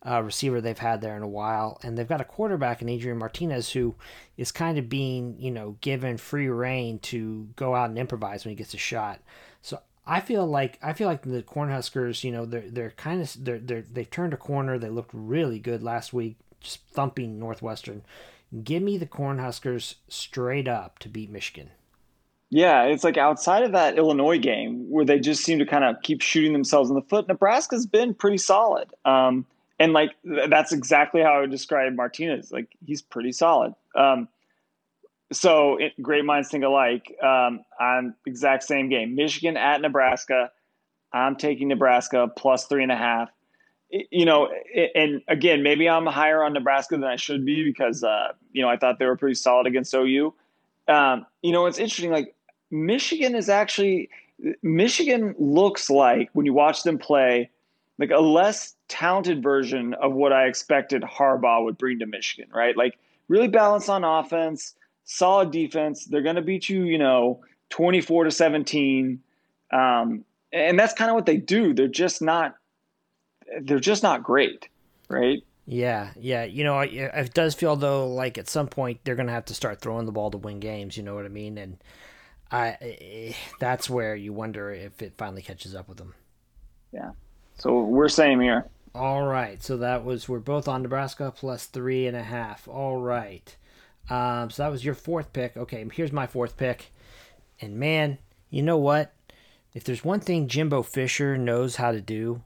uh, 0.06 0.20
receiver 0.22 0.60
they've 0.60 0.78
had 0.78 1.00
there 1.00 1.16
in 1.16 1.22
a 1.22 1.28
while. 1.28 1.78
And 1.82 1.96
they've 1.96 2.08
got 2.08 2.20
a 2.20 2.24
quarterback 2.24 2.82
in 2.82 2.88
Adrian 2.88 3.18
Martinez 3.18 3.72
who 3.72 3.94
is 4.36 4.52
kind 4.52 4.78
of 4.78 4.88
being, 4.88 5.36
you 5.38 5.50
know, 5.50 5.76
given 5.80 6.18
free 6.18 6.48
reign 6.48 6.98
to 7.00 7.48
go 7.56 7.74
out 7.74 7.88
and 7.88 7.98
improvise 7.98 8.44
when 8.44 8.50
he 8.50 8.56
gets 8.56 8.74
a 8.74 8.78
shot. 8.78 9.20
I 10.06 10.20
feel 10.20 10.46
like 10.46 10.78
I 10.82 10.92
feel 10.92 11.08
like 11.08 11.22
the 11.22 11.42
Cornhuskers, 11.42 12.24
you 12.24 12.32
know, 12.32 12.44
they're 12.44 12.68
they're 12.68 12.90
kind 12.90 13.20
of 13.22 13.44
they're 13.44 13.58
they're 13.58 13.82
they've 13.82 14.10
turned 14.10 14.34
a 14.34 14.36
corner. 14.36 14.78
They 14.78 14.88
looked 14.88 15.12
really 15.12 15.58
good 15.58 15.82
last 15.82 16.12
week, 16.12 16.36
just 16.60 16.80
thumping 16.88 17.38
Northwestern. 17.38 18.02
Give 18.64 18.82
me 18.82 18.98
the 18.98 19.06
Cornhuskers 19.06 19.94
straight 20.08 20.68
up 20.68 20.98
to 21.00 21.08
beat 21.08 21.30
Michigan. 21.30 21.70
Yeah, 22.50 22.82
it's 22.82 23.04
like 23.04 23.16
outside 23.16 23.62
of 23.62 23.72
that 23.72 23.96
Illinois 23.96 24.38
game 24.38 24.90
where 24.90 25.06
they 25.06 25.18
just 25.18 25.42
seem 25.42 25.58
to 25.60 25.64
kind 25.64 25.84
of 25.84 26.02
keep 26.02 26.20
shooting 26.20 26.52
themselves 26.52 26.90
in 26.90 26.96
the 26.96 27.02
foot. 27.02 27.26
Nebraska's 27.28 27.86
been 27.86 28.12
pretty 28.12 28.36
solid, 28.36 28.92
um, 29.04 29.46
and 29.78 29.92
like 29.92 30.10
that's 30.24 30.72
exactly 30.72 31.22
how 31.22 31.34
I 31.34 31.40
would 31.40 31.50
describe 31.50 31.94
Martinez. 31.94 32.50
Like 32.50 32.76
he's 32.84 33.00
pretty 33.00 33.32
solid. 33.32 33.74
Um, 33.94 34.28
so 35.32 35.76
it, 35.76 35.92
great 36.00 36.24
minds 36.24 36.48
think 36.48 36.64
alike. 36.64 37.14
Um, 37.22 37.64
I'm 37.78 38.14
exact 38.26 38.64
same 38.64 38.88
game, 38.88 39.14
Michigan 39.14 39.56
at 39.56 39.80
Nebraska. 39.80 40.50
I'm 41.12 41.36
taking 41.36 41.68
Nebraska 41.68 42.28
plus 42.36 42.66
three 42.66 42.82
and 42.82 42.92
a 42.92 42.96
half. 42.96 43.30
you 43.90 44.24
know, 44.24 44.48
and 44.94 45.20
again, 45.28 45.62
maybe 45.62 45.88
I'm 45.88 46.06
higher 46.06 46.42
on 46.42 46.52
Nebraska 46.52 46.96
than 46.96 47.04
I 47.04 47.16
should 47.16 47.44
be 47.44 47.64
because 47.64 48.02
uh, 48.02 48.32
you 48.52 48.62
know 48.62 48.68
I 48.68 48.76
thought 48.76 48.98
they 48.98 49.06
were 49.06 49.16
pretty 49.16 49.34
solid 49.34 49.66
against 49.66 49.94
OU. 49.94 50.34
Um, 50.88 51.26
you 51.42 51.52
know, 51.52 51.66
it's 51.66 51.78
interesting. 51.78 52.10
Like 52.10 52.34
Michigan 52.70 53.34
is 53.34 53.48
actually 53.48 54.08
Michigan 54.62 55.34
looks 55.38 55.90
like 55.90 56.30
when 56.32 56.46
you 56.46 56.52
watch 56.52 56.82
them 56.82 56.98
play 56.98 57.50
like 57.98 58.10
a 58.10 58.20
less 58.20 58.74
talented 58.88 59.42
version 59.42 59.94
of 59.94 60.12
what 60.12 60.32
I 60.32 60.46
expected 60.46 61.02
Harbaugh 61.02 61.64
would 61.64 61.78
bring 61.78 61.98
to 62.00 62.06
Michigan, 62.06 62.50
right? 62.52 62.76
Like 62.76 62.98
really 63.28 63.48
balanced 63.48 63.88
on 63.88 64.04
offense, 64.04 64.74
solid 65.04 65.50
defense. 65.50 66.04
They're 66.04 66.22
going 66.22 66.36
to 66.36 66.42
beat 66.42 66.68
you, 66.68 66.84
you 66.84 66.98
know, 66.98 67.40
24 67.70 68.24
to 68.24 68.30
17. 68.30 69.20
Um, 69.72 70.24
and 70.52 70.78
that's 70.78 70.92
kind 70.92 71.10
of 71.10 71.14
what 71.14 71.26
they 71.26 71.38
do. 71.38 71.74
They're 71.74 71.88
just 71.88 72.22
not 72.22 72.56
they're 73.62 73.80
just 73.80 74.02
not 74.02 74.22
great, 74.22 74.68
right? 75.08 75.42
Yeah, 75.66 76.10
yeah. 76.18 76.44
You 76.44 76.64
know, 76.64 76.80
it 76.80 77.34
does 77.34 77.54
feel 77.54 77.76
though 77.76 78.08
like 78.08 78.38
at 78.38 78.48
some 78.48 78.66
point 78.66 79.00
they're 79.04 79.14
going 79.14 79.26
to 79.26 79.32
have 79.32 79.44
to 79.46 79.54
start 79.54 79.80
throwing 79.80 80.06
the 80.06 80.12
ball 80.12 80.30
to 80.30 80.38
win 80.38 80.60
games, 80.60 80.96
you 80.96 81.02
know 81.02 81.14
what 81.14 81.24
I 81.24 81.28
mean? 81.28 81.58
And 81.58 81.78
I 82.50 83.34
that's 83.60 83.88
where 83.88 84.14
you 84.14 84.32
wonder 84.32 84.70
if 84.70 85.00
it 85.02 85.14
finally 85.16 85.42
catches 85.42 85.74
up 85.74 85.88
with 85.88 85.98
them. 85.98 86.14
Yeah. 86.92 87.10
So 87.58 87.80
we're 87.82 88.08
same 88.08 88.40
here. 88.40 88.66
All 88.94 89.22
right. 89.22 89.62
So 89.62 89.78
that 89.78 90.04
was 90.04 90.28
we're 90.28 90.40
both 90.40 90.68
on 90.68 90.82
Nebraska 90.82 91.32
plus 91.34 91.66
three 91.66 92.06
and 92.06 92.16
a 92.16 92.22
half. 92.22 92.68
All 92.68 92.98
right. 92.98 93.56
Um, 94.12 94.50
so 94.50 94.62
that 94.62 94.70
was 94.70 94.84
your 94.84 94.94
fourth 94.94 95.32
pick. 95.32 95.56
Okay, 95.56 95.86
here's 95.94 96.12
my 96.12 96.26
fourth 96.26 96.58
pick. 96.58 96.92
And 97.62 97.78
man, 97.78 98.18
you 98.50 98.62
know 98.62 98.76
what? 98.76 99.14
If 99.72 99.84
there's 99.84 100.04
one 100.04 100.20
thing 100.20 100.48
Jimbo 100.48 100.82
Fisher 100.82 101.38
knows 101.38 101.76
how 101.76 101.92
to 101.92 102.00
do, 102.02 102.42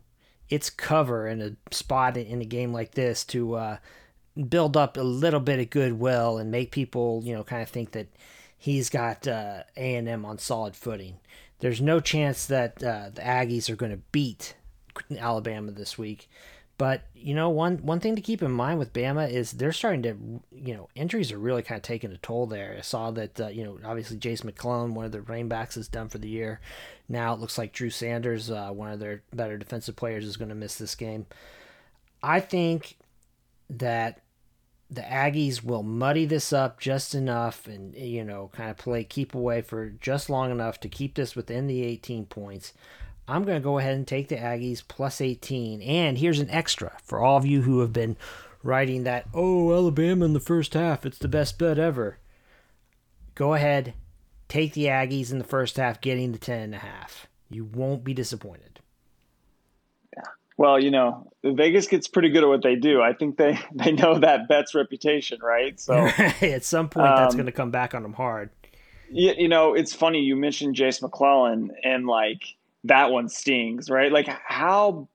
it's 0.48 0.70
cover 0.70 1.26
in 1.26 1.42
a 1.42 1.74
spot 1.74 2.16
in 2.16 2.40
a 2.40 2.44
game 2.44 2.72
like 2.72 2.92
this 2.92 3.24
to 3.24 3.54
uh, 3.54 3.76
build 4.48 4.76
up 4.76 4.96
a 4.96 5.02
little 5.02 5.40
bit 5.40 5.58
of 5.58 5.70
goodwill 5.70 6.38
and 6.38 6.52
make 6.52 6.70
people, 6.70 7.22
you 7.24 7.34
know, 7.34 7.42
kind 7.42 7.62
of 7.62 7.68
think 7.68 7.90
that 7.90 8.06
he's 8.56 8.88
got 8.88 9.26
uh, 9.26 9.64
A&M 9.76 10.24
on 10.24 10.38
solid 10.38 10.76
footing. 10.76 11.16
There's 11.58 11.80
no 11.80 11.98
chance 11.98 12.46
that 12.46 12.80
uh, 12.80 13.10
the 13.12 13.22
Aggies 13.22 13.68
are 13.68 13.76
going 13.76 13.90
to 13.90 14.02
beat 14.12 14.54
Alabama 15.18 15.72
this 15.72 15.98
week. 15.98 16.28
But 16.78 17.02
you 17.14 17.34
know, 17.34 17.48
one 17.48 17.78
one 17.78 18.00
thing 18.00 18.16
to 18.16 18.22
keep 18.22 18.42
in 18.42 18.50
mind 18.50 18.78
with 18.78 18.92
Bama 18.92 19.30
is 19.30 19.52
they're 19.52 19.72
starting 19.72 20.02
to, 20.02 20.16
you 20.52 20.74
know, 20.74 20.88
injuries 20.94 21.32
are 21.32 21.38
really 21.38 21.62
kind 21.62 21.78
of 21.78 21.82
taking 21.82 22.12
a 22.12 22.18
toll 22.18 22.46
there. 22.46 22.76
I 22.78 22.82
saw 22.82 23.10
that, 23.12 23.40
uh, 23.40 23.48
you 23.48 23.64
know, 23.64 23.78
obviously 23.84 24.18
Jase 24.18 24.44
McClellan, 24.44 24.94
one 24.94 25.06
of 25.06 25.12
the 25.12 25.22
running 25.22 25.48
backs, 25.48 25.76
is 25.76 25.88
done 25.88 26.08
for 26.08 26.18
the 26.18 26.28
year. 26.28 26.60
Now 27.08 27.32
it 27.32 27.40
looks 27.40 27.56
like 27.56 27.72
Drew 27.72 27.90
Sanders, 27.90 28.50
uh, 28.50 28.70
one 28.70 28.90
of 28.90 29.00
their 29.00 29.22
better 29.32 29.56
defensive 29.56 29.96
players, 29.96 30.26
is 30.26 30.36
going 30.36 30.50
to 30.50 30.54
miss 30.54 30.76
this 30.76 30.94
game. 30.94 31.26
I 32.22 32.40
think 32.40 32.98
that 33.70 34.20
the 34.90 35.02
Aggies 35.02 35.64
will 35.64 35.82
muddy 35.82 36.26
this 36.26 36.52
up 36.52 36.78
just 36.78 37.14
enough 37.14 37.66
and, 37.66 37.94
you 37.96 38.24
know, 38.24 38.50
kind 38.52 38.70
of 38.70 38.76
play 38.76 39.02
keep 39.02 39.34
away 39.34 39.62
for 39.62 39.90
just 39.90 40.30
long 40.30 40.50
enough 40.50 40.78
to 40.80 40.88
keep 40.88 41.14
this 41.14 41.34
within 41.34 41.66
the 41.66 41.82
18 41.82 42.26
points. 42.26 42.72
I'm 43.28 43.44
going 43.44 43.60
to 43.60 43.64
go 43.64 43.78
ahead 43.78 43.96
and 43.96 44.06
take 44.06 44.28
the 44.28 44.36
Aggies 44.36 44.82
plus 44.86 45.20
18. 45.20 45.82
And 45.82 46.18
here's 46.18 46.38
an 46.38 46.50
extra 46.50 46.92
for 47.02 47.20
all 47.20 47.36
of 47.36 47.46
you 47.46 47.62
who 47.62 47.80
have 47.80 47.92
been 47.92 48.16
writing 48.62 49.04
that, 49.04 49.26
oh, 49.34 49.72
Alabama 49.72 50.24
in 50.24 50.32
the 50.32 50.40
first 50.40 50.74
half, 50.74 51.04
it's 51.04 51.18
the 51.18 51.28
best 51.28 51.58
bet 51.58 51.78
ever. 51.78 52.18
Go 53.34 53.54
ahead, 53.54 53.94
take 54.48 54.74
the 54.74 54.86
Aggies 54.86 55.32
in 55.32 55.38
the 55.38 55.44
first 55.44 55.76
half, 55.76 56.00
getting 56.00 56.32
the 56.32 56.38
10 56.38 56.60
and 56.60 56.74
a 56.74 56.78
half. 56.78 57.26
You 57.50 57.64
won't 57.64 58.04
be 58.04 58.14
disappointed. 58.14 58.80
Yeah. 60.16 60.22
Well, 60.56 60.80
you 60.80 60.90
know, 60.90 61.30
Vegas 61.44 61.86
gets 61.86 62.08
pretty 62.08 62.30
good 62.30 62.44
at 62.44 62.48
what 62.48 62.62
they 62.62 62.76
do. 62.76 63.02
I 63.02 63.12
think 63.12 63.36
they, 63.36 63.58
they 63.74 63.92
know 63.92 64.18
that 64.18 64.48
bet's 64.48 64.74
reputation, 64.74 65.40
right? 65.42 65.78
So 65.80 65.94
at 66.40 66.64
some 66.64 66.88
point, 66.88 67.08
um, 67.08 67.16
that's 67.16 67.34
going 67.34 67.46
to 67.46 67.52
come 67.52 67.70
back 67.70 67.94
on 67.94 68.02
them 68.02 68.14
hard. 68.14 68.50
You, 69.10 69.34
you 69.36 69.48
know, 69.48 69.74
it's 69.74 69.94
funny 69.94 70.20
you 70.20 70.34
mentioned 70.34 70.74
Jase 70.74 71.00
McClellan, 71.00 71.70
and 71.84 72.06
like 72.06 72.55
that 72.86 73.10
one 73.10 73.28
stings, 73.28 73.90
right? 73.90 74.12
Like, 74.12 74.28
how 74.28 75.08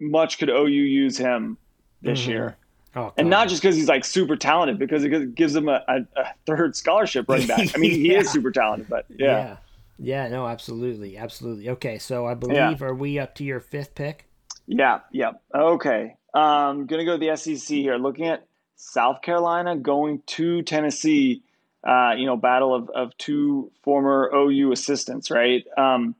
much 0.00 0.38
could 0.38 0.48
OU 0.48 0.66
use 0.66 1.16
him 1.16 1.56
this 2.02 2.22
mm-hmm. 2.22 2.30
year? 2.30 2.56
Oh, 2.96 3.12
and 3.16 3.28
not 3.28 3.48
just 3.48 3.60
because 3.60 3.74
he's 3.74 3.88
like 3.88 4.04
super 4.04 4.36
talented, 4.36 4.78
because 4.78 5.02
it 5.02 5.34
gives 5.34 5.54
him 5.54 5.68
a, 5.68 5.82
a, 5.88 6.20
a 6.20 6.26
third 6.46 6.76
scholarship 6.76 7.28
running 7.28 7.48
back. 7.48 7.74
I 7.74 7.78
mean, 7.78 7.90
he 7.90 8.08
yeah. 8.12 8.20
is 8.20 8.30
super 8.30 8.50
talented, 8.50 8.88
but 8.88 9.06
yeah. 9.08 9.26
yeah. 9.26 9.56
Yeah, 9.98 10.28
no, 10.28 10.46
absolutely. 10.46 11.16
Absolutely. 11.16 11.70
Okay, 11.70 11.98
so 11.98 12.26
I 12.26 12.34
believe, 12.34 12.56
yeah. 12.56 12.76
are 12.80 12.94
we 12.94 13.18
up 13.18 13.34
to 13.36 13.44
your 13.44 13.60
fifth 13.60 13.94
pick? 13.94 14.28
Yeah, 14.66 15.00
yeah. 15.12 15.32
Okay. 15.54 16.16
Um, 16.34 16.86
gonna 16.86 17.04
go 17.04 17.16
to 17.16 17.26
the 17.26 17.36
SEC 17.36 17.76
here. 17.76 17.96
Looking 17.96 18.26
at 18.26 18.46
South 18.76 19.22
Carolina 19.22 19.76
going 19.76 20.22
to 20.26 20.62
Tennessee, 20.62 21.42
uh, 21.86 22.14
you 22.16 22.26
know, 22.26 22.36
battle 22.36 22.74
of, 22.74 22.90
of 22.90 23.16
two 23.18 23.70
former 23.82 24.30
OU 24.34 24.72
assistants, 24.72 25.30
right? 25.30 25.64
Um, 25.76 26.16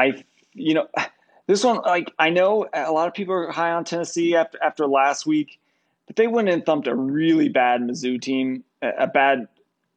I, 0.00 0.24
you 0.54 0.74
know, 0.74 0.88
this 1.46 1.64
one, 1.64 1.78
like, 1.78 2.12
I 2.18 2.30
know 2.30 2.66
a 2.72 2.92
lot 2.92 3.08
of 3.08 3.14
people 3.14 3.34
are 3.34 3.50
high 3.50 3.72
on 3.72 3.84
Tennessee 3.84 4.34
after, 4.34 4.58
after 4.62 4.86
last 4.86 5.26
week, 5.26 5.60
but 6.06 6.16
they 6.16 6.26
went 6.26 6.48
and 6.48 6.64
thumped 6.64 6.86
a 6.86 6.94
really 6.94 7.48
bad 7.48 7.82
Mizzou 7.82 8.20
team, 8.20 8.64
a, 8.82 8.90
a 9.00 9.06
bad 9.06 9.48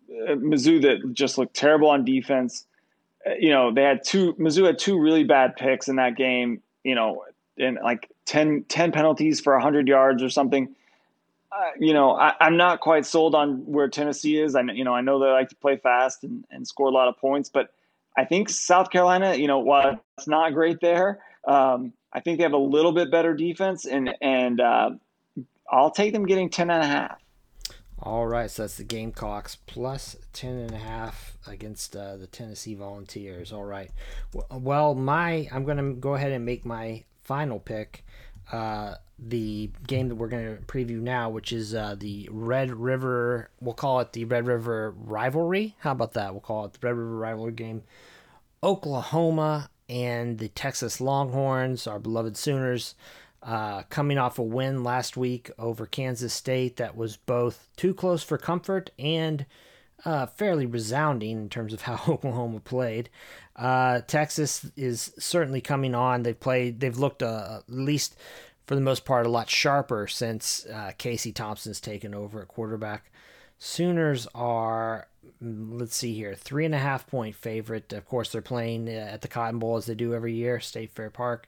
uh, 0.09 0.33
Mizzou 0.35 0.81
that 0.81 1.13
just 1.13 1.37
looked 1.37 1.55
terrible 1.55 1.89
on 1.89 2.05
defense. 2.05 2.65
Uh, 3.25 3.33
you 3.39 3.49
know, 3.49 3.73
they 3.73 3.83
had 3.83 4.03
two, 4.03 4.33
Mizzou 4.33 4.65
had 4.65 4.77
two 4.77 4.99
really 4.99 5.23
bad 5.23 5.55
picks 5.55 5.87
in 5.87 5.95
that 5.95 6.15
game, 6.15 6.61
you 6.83 6.95
know, 6.95 7.23
and 7.57 7.77
like 7.83 8.11
10, 8.25 8.65
10 8.67 8.91
penalties 8.91 9.39
for 9.39 9.53
100 9.53 9.87
yards 9.87 10.21
or 10.23 10.29
something. 10.29 10.75
Uh, 11.51 11.69
you 11.79 11.93
know, 11.93 12.13
I, 12.13 12.33
am 12.41 12.57
not 12.57 12.79
quite 12.79 13.05
sold 13.05 13.35
on 13.35 13.57
where 13.65 13.87
Tennessee 13.87 14.39
is. 14.39 14.55
I 14.55 14.61
you 14.61 14.83
know 14.83 14.95
I 14.95 15.01
know 15.01 15.19
they 15.19 15.27
like 15.27 15.49
to 15.49 15.55
play 15.55 15.77
fast 15.77 16.23
and, 16.23 16.43
and 16.49 16.67
score 16.67 16.87
a 16.87 16.91
lot 16.91 17.07
of 17.07 17.17
points, 17.19 17.47
but 17.47 17.71
I 18.17 18.25
think 18.25 18.49
South 18.49 18.89
Carolina, 18.89 19.35
you 19.35 19.47
know, 19.47 19.59
while 19.59 19.99
it's 20.17 20.27
not 20.27 20.53
great 20.53 20.79
there, 20.81 21.19
um, 21.47 21.93
I 22.11 22.19
think 22.19 22.37
they 22.37 22.43
have 22.43 22.53
a 22.53 22.57
little 22.57 22.91
bit 22.91 23.11
better 23.11 23.33
defense, 23.33 23.85
and 23.85 24.09
and 24.21 24.61
uh, 24.61 24.91
I'll 25.71 25.91
take 25.91 26.13
them 26.13 26.25
getting 26.25 26.49
10 26.49 26.69
and 26.69 26.83
a 26.83 26.87
half. 26.87 27.19
All 27.99 28.27
right, 28.27 28.51
so 28.51 28.63
that's 28.63 28.75
the 28.75 28.83
Gamecocks 28.83 29.55
plus 29.65 30.17
10 30.33 30.55
and 30.55 30.71
a 30.71 30.77
half 30.77 31.37
against 31.47 31.95
uh, 31.95 32.17
the 32.17 32.27
Tennessee 32.27 32.75
Volunteers. 32.75 33.53
All 33.53 33.63
right. 33.63 33.91
Well, 34.51 34.93
my 34.93 35.47
I'm 35.51 35.63
going 35.63 35.77
to 35.77 35.93
go 35.93 36.15
ahead 36.15 36.33
and 36.33 36.45
make 36.45 36.65
my 36.65 37.05
final 37.21 37.59
pick. 37.59 38.03
Uh, 38.51 38.95
the 39.19 39.69
game 39.87 40.09
that 40.09 40.15
we're 40.15 40.27
going 40.27 40.57
to 40.57 40.61
preview 40.63 40.99
now, 40.99 41.29
which 41.29 41.53
is 41.53 41.73
uh, 41.73 41.95
the 41.97 42.27
Red 42.31 42.71
River. 42.71 43.49
We'll 43.61 43.73
call 43.73 43.99
it 43.99 44.13
the 44.13 44.25
Red 44.25 44.47
River 44.47 44.93
rivalry. 44.97 45.75
How 45.79 45.91
about 45.91 46.13
that? 46.13 46.33
We'll 46.33 46.41
call 46.41 46.65
it 46.65 46.73
the 46.73 46.79
Red 46.81 46.95
River 46.95 47.15
rivalry 47.15 47.53
game. 47.53 47.83
Oklahoma 48.61 49.69
and 49.89 50.39
the 50.39 50.49
Texas 50.49 50.99
Longhorns, 50.99 51.87
our 51.87 51.99
beloved 51.99 52.37
Sooners, 52.37 52.95
uh, 53.41 53.83
coming 53.83 54.17
off 54.17 54.39
a 54.39 54.43
win 54.43 54.83
last 54.83 55.17
week 55.17 55.51
over 55.59 55.85
Kansas 55.85 56.33
State 56.33 56.77
that 56.77 56.95
was 56.95 57.17
both 57.17 57.69
too 57.75 57.93
close 57.93 58.23
for 58.23 58.37
comfort 58.37 58.91
and 58.97 59.45
uh, 60.05 60.25
fairly 60.25 60.65
resounding 60.65 61.37
in 61.37 61.49
terms 61.49 61.73
of 61.73 61.81
how 61.81 61.99
Oklahoma 62.07 62.59
played. 62.59 63.09
Uh, 63.55 64.01
Texas 64.01 64.69
is 64.75 65.13
certainly 65.19 65.61
coming 65.61 65.95
on. 65.95 66.23
They've 66.23 66.39
played. 66.39 66.79
They've 66.79 66.97
looked 66.97 67.21
uh, 67.21 67.59
at 67.59 67.73
least 67.73 68.15
for 68.65 68.75
the 68.75 68.81
most 68.81 69.05
part, 69.05 69.25
a 69.25 69.29
lot 69.29 69.49
sharper 69.49 70.07
since 70.07 70.65
uh, 70.65 70.91
Casey 70.97 71.31
Thompson's 71.31 71.81
taken 71.81 72.15
over 72.15 72.41
at 72.41 72.47
quarterback. 72.47 73.11
Sooners 73.59 74.27
are, 74.33 75.07
mm, 75.43 75.79
let's 75.79 75.95
see 75.95 76.13
here, 76.13 76.33
three 76.33 76.65
and 76.65 76.73
a 76.73 76.79
half 76.79 77.05
point 77.07 77.35
favorite. 77.35 77.91
Of 77.93 78.05
course, 78.05 78.31
they're 78.31 78.41
playing 78.41 78.87
uh, 78.87 79.09
at 79.11 79.21
the 79.21 79.27
Cotton 79.27 79.59
Bowl 79.59 79.77
as 79.77 79.85
they 79.85 79.95
do 79.95 80.13
every 80.13 80.33
year, 80.33 80.59
State 80.59 80.91
Fair 80.91 81.09
Park. 81.09 81.47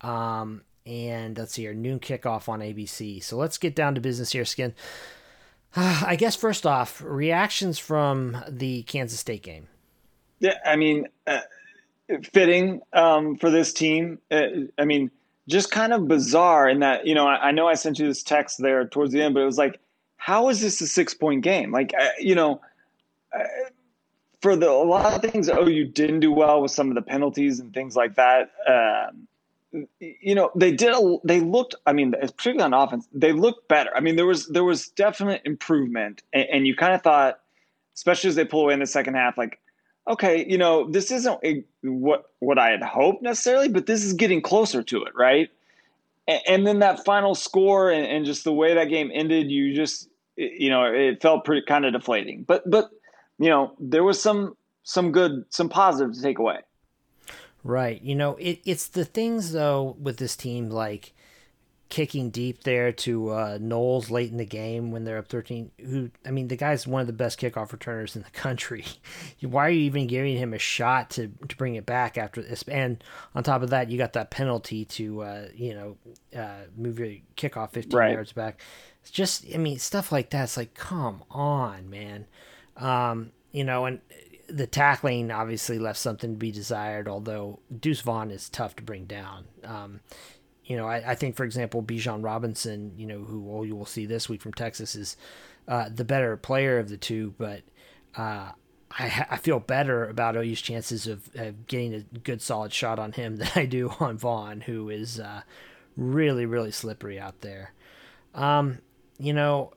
Um, 0.00 0.62
and 0.86 1.36
let's 1.36 1.52
see 1.52 1.62
here, 1.62 1.74
noon 1.74 2.00
kickoff 2.00 2.48
on 2.48 2.60
ABC. 2.60 3.22
So 3.22 3.36
let's 3.36 3.58
get 3.58 3.74
down 3.74 3.94
to 3.94 4.00
business 4.00 4.32
here, 4.32 4.44
Skin. 4.44 4.74
I 5.76 6.16
guess 6.16 6.36
first 6.36 6.66
off, 6.66 7.02
reactions 7.04 7.78
from 7.78 8.36
the 8.48 8.82
Kansas 8.84 9.20
State 9.20 9.42
game. 9.42 9.68
Yeah, 10.38 10.58
I 10.64 10.76
mean, 10.76 11.06
uh, 11.26 11.40
fitting 12.32 12.82
um, 12.92 13.36
for 13.36 13.50
this 13.50 13.72
team. 13.72 14.18
Uh, 14.30 14.46
I 14.78 14.84
mean, 14.84 15.10
just 15.48 15.70
kind 15.70 15.92
of 15.92 16.08
bizarre 16.08 16.68
in 16.68 16.80
that 16.80 17.06
you 17.06 17.14
know 17.14 17.26
I, 17.26 17.48
I, 17.48 17.50
know 17.52 17.66
I 17.66 17.74
sent 17.74 17.98
you 17.98 18.06
this 18.06 18.22
text 18.22 18.60
there 18.60 18.86
towards 18.86 19.12
the 19.12 19.22
end, 19.22 19.34
but 19.34 19.40
it 19.40 19.46
was 19.46 19.58
like, 19.58 19.80
how 20.16 20.48
is 20.48 20.60
this 20.60 20.80
a 20.80 20.86
six 20.86 21.14
point 21.14 21.42
game? 21.42 21.72
Like 21.72 21.92
you 22.18 22.34
know, 22.34 22.60
for 24.40 24.56
the 24.56 24.70
a 24.70 24.72
lot 24.72 25.12
of 25.12 25.30
things 25.30 25.48
oh 25.48 25.66
you 25.66 25.84
didn't 25.84 26.20
do 26.20 26.32
well 26.32 26.62
with 26.62 26.70
some 26.70 26.88
of 26.88 26.94
the 26.94 27.02
penalties 27.02 27.60
and 27.60 27.72
things 27.72 27.96
like 27.96 28.16
that. 28.16 28.50
Um, 28.66 29.26
you 30.00 30.34
know 30.34 30.50
they 30.54 30.72
did 30.72 30.92
a, 30.92 31.16
they 31.24 31.40
looked 31.40 31.74
i 31.86 31.92
mean 31.92 32.12
particularly 32.12 32.62
on 32.62 32.72
offense 32.72 33.06
they 33.12 33.32
looked 33.32 33.68
better 33.68 33.90
i 33.94 34.00
mean 34.00 34.16
there 34.16 34.26
was 34.26 34.46
there 34.46 34.64
was 34.64 34.88
definite 34.88 35.42
improvement 35.44 36.22
and, 36.32 36.46
and 36.52 36.66
you 36.66 36.74
kind 36.74 36.94
of 36.94 37.02
thought 37.02 37.40
especially 37.94 38.28
as 38.28 38.36
they 38.36 38.44
pull 38.44 38.62
away 38.62 38.72
in 38.74 38.80
the 38.80 38.86
second 38.86 39.14
half 39.14 39.36
like 39.36 39.58
okay, 40.08 40.46
you 40.46 40.58
know, 40.58 40.88
this 40.90 41.10
isn't 41.10 41.38
a, 41.44 41.64
what 41.82 42.30
what 42.38 42.58
I 42.58 42.70
had 42.70 42.82
hoped 42.82 43.22
necessarily, 43.22 43.68
but 43.68 43.86
this 43.86 44.04
is 44.04 44.12
getting 44.12 44.40
closer 44.40 44.82
to 44.82 45.04
it, 45.04 45.14
right? 45.14 45.50
And, 46.28 46.40
and 46.46 46.66
then 46.66 46.78
that 46.80 47.04
final 47.04 47.34
score 47.34 47.90
and, 47.90 48.06
and, 48.06 48.24
just 48.24 48.44
the 48.44 48.52
way 48.52 48.74
that 48.74 48.88
game 48.88 49.10
ended, 49.12 49.50
you 49.50 49.74
just 49.74 50.08
you 50.36 50.68
know, 50.68 50.84
it 50.84 51.22
felt 51.22 51.44
pretty 51.44 51.64
kind 51.66 51.84
of 51.84 51.92
deflating. 51.92 52.42
But 52.42 52.68
but 52.68 52.90
you 53.38 53.48
know, 53.48 53.72
there 53.78 54.04
was 54.04 54.20
some 54.20 54.56
some 54.82 55.12
good 55.12 55.44
some 55.50 55.68
positive 55.68 56.14
to 56.14 56.22
take 56.22 56.38
away. 56.38 56.60
Right. 57.66 58.00
You 58.00 58.14
know, 58.14 58.36
it, 58.36 58.60
it's 58.64 58.86
the 58.86 59.04
things 59.04 59.50
though 59.50 59.96
with 60.00 60.18
this 60.18 60.36
team 60.36 60.70
like 60.70 61.12
kicking 61.88 62.30
deep 62.30 62.62
there 62.62 62.92
to 62.92 63.30
uh, 63.30 63.58
Knowles 63.60 64.08
late 64.08 64.30
in 64.30 64.36
the 64.36 64.46
game 64.46 64.92
when 64.92 65.04
they're 65.04 65.18
up 65.18 65.26
13. 65.26 65.72
Who, 65.80 66.10
I 66.24 66.30
mean, 66.30 66.46
the 66.46 66.56
guy's 66.56 66.86
one 66.86 67.00
of 67.00 67.08
the 67.08 67.12
best 67.12 67.40
kickoff 67.40 67.72
returners 67.72 68.14
in 68.14 68.22
the 68.22 68.30
country. 68.30 68.84
Why 69.40 69.66
are 69.66 69.70
you 69.70 69.80
even 69.80 70.06
giving 70.06 70.36
him 70.36 70.54
a 70.54 70.58
shot 70.58 71.10
to, 71.10 71.28
to 71.48 71.56
bring 71.56 71.74
it 71.74 71.86
back 71.86 72.16
after 72.16 72.40
this? 72.40 72.62
And 72.68 73.02
on 73.34 73.42
top 73.42 73.62
of 73.62 73.70
that, 73.70 73.90
you 73.90 73.98
got 73.98 74.12
that 74.12 74.30
penalty 74.30 74.84
to, 74.84 75.22
uh, 75.22 75.48
you 75.52 75.74
know, 75.74 75.96
uh, 76.38 76.66
move 76.76 77.00
your 77.00 77.14
kickoff 77.36 77.70
15 77.70 77.98
right. 77.98 78.12
yards 78.12 78.32
back. 78.32 78.60
It's 79.02 79.10
just, 79.10 79.44
I 79.52 79.58
mean, 79.58 79.80
stuff 79.80 80.12
like 80.12 80.30
that. 80.30 80.44
It's 80.44 80.56
like, 80.56 80.74
come 80.74 81.24
on, 81.30 81.90
man. 81.90 82.26
Um, 82.76 83.32
you 83.50 83.64
know, 83.64 83.86
and 83.86 84.00
the 84.48 84.66
tackling 84.66 85.30
obviously 85.30 85.78
left 85.78 85.98
something 85.98 86.32
to 86.32 86.36
be 86.36 86.52
desired, 86.52 87.08
although 87.08 87.60
Deuce 87.80 88.00
Vaughn 88.00 88.30
is 88.30 88.48
tough 88.48 88.76
to 88.76 88.82
bring 88.82 89.04
down. 89.04 89.44
Um, 89.64 90.00
you 90.64 90.76
know, 90.76 90.86
I, 90.86 91.12
I 91.12 91.14
think, 91.14 91.36
for 91.36 91.44
example, 91.44 91.82
Bijan 91.82 92.24
Robinson, 92.24 92.92
you 92.96 93.06
know, 93.06 93.20
who 93.20 93.40
well, 93.40 93.64
you 93.64 93.76
will 93.76 93.86
see 93.86 94.06
this 94.06 94.28
week 94.28 94.42
from 94.42 94.52
Texas, 94.52 94.94
is 94.94 95.16
uh, 95.68 95.88
the 95.92 96.04
better 96.04 96.36
player 96.36 96.78
of 96.78 96.88
the 96.88 96.96
two. 96.96 97.34
But 97.38 97.62
uh, 98.16 98.50
I, 98.90 99.26
I 99.30 99.36
feel 99.36 99.60
better 99.60 100.08
about 100.08 100.36
OU's 100.36 100.60
chances 100.60 101.06
of, 101.06 101.28
of, 101.34 101.66
getting 101.66 101.94
a 101.94 102.00
good, 102.00 102.42
solid 102.42 102.72
shot 102.72 102.98
on 102.98 103.12
him 103.12 103.36
than 103.38 103.48
I 103.54 103.66
do 103.66 103.92
on 104.00 104.18
Vaughn, 104.18 104.62
who 104.62 104.90
is 104.90 105.20
uh, 105.20 105.42
really, 105.96 106.46
really 106.46 106.72
slippery 106.72 107.18
out 107.18 107.40
there. 107.42 107.72
Um, 108.34 108.78
you 109.18 109.32
know, 109.32 109.72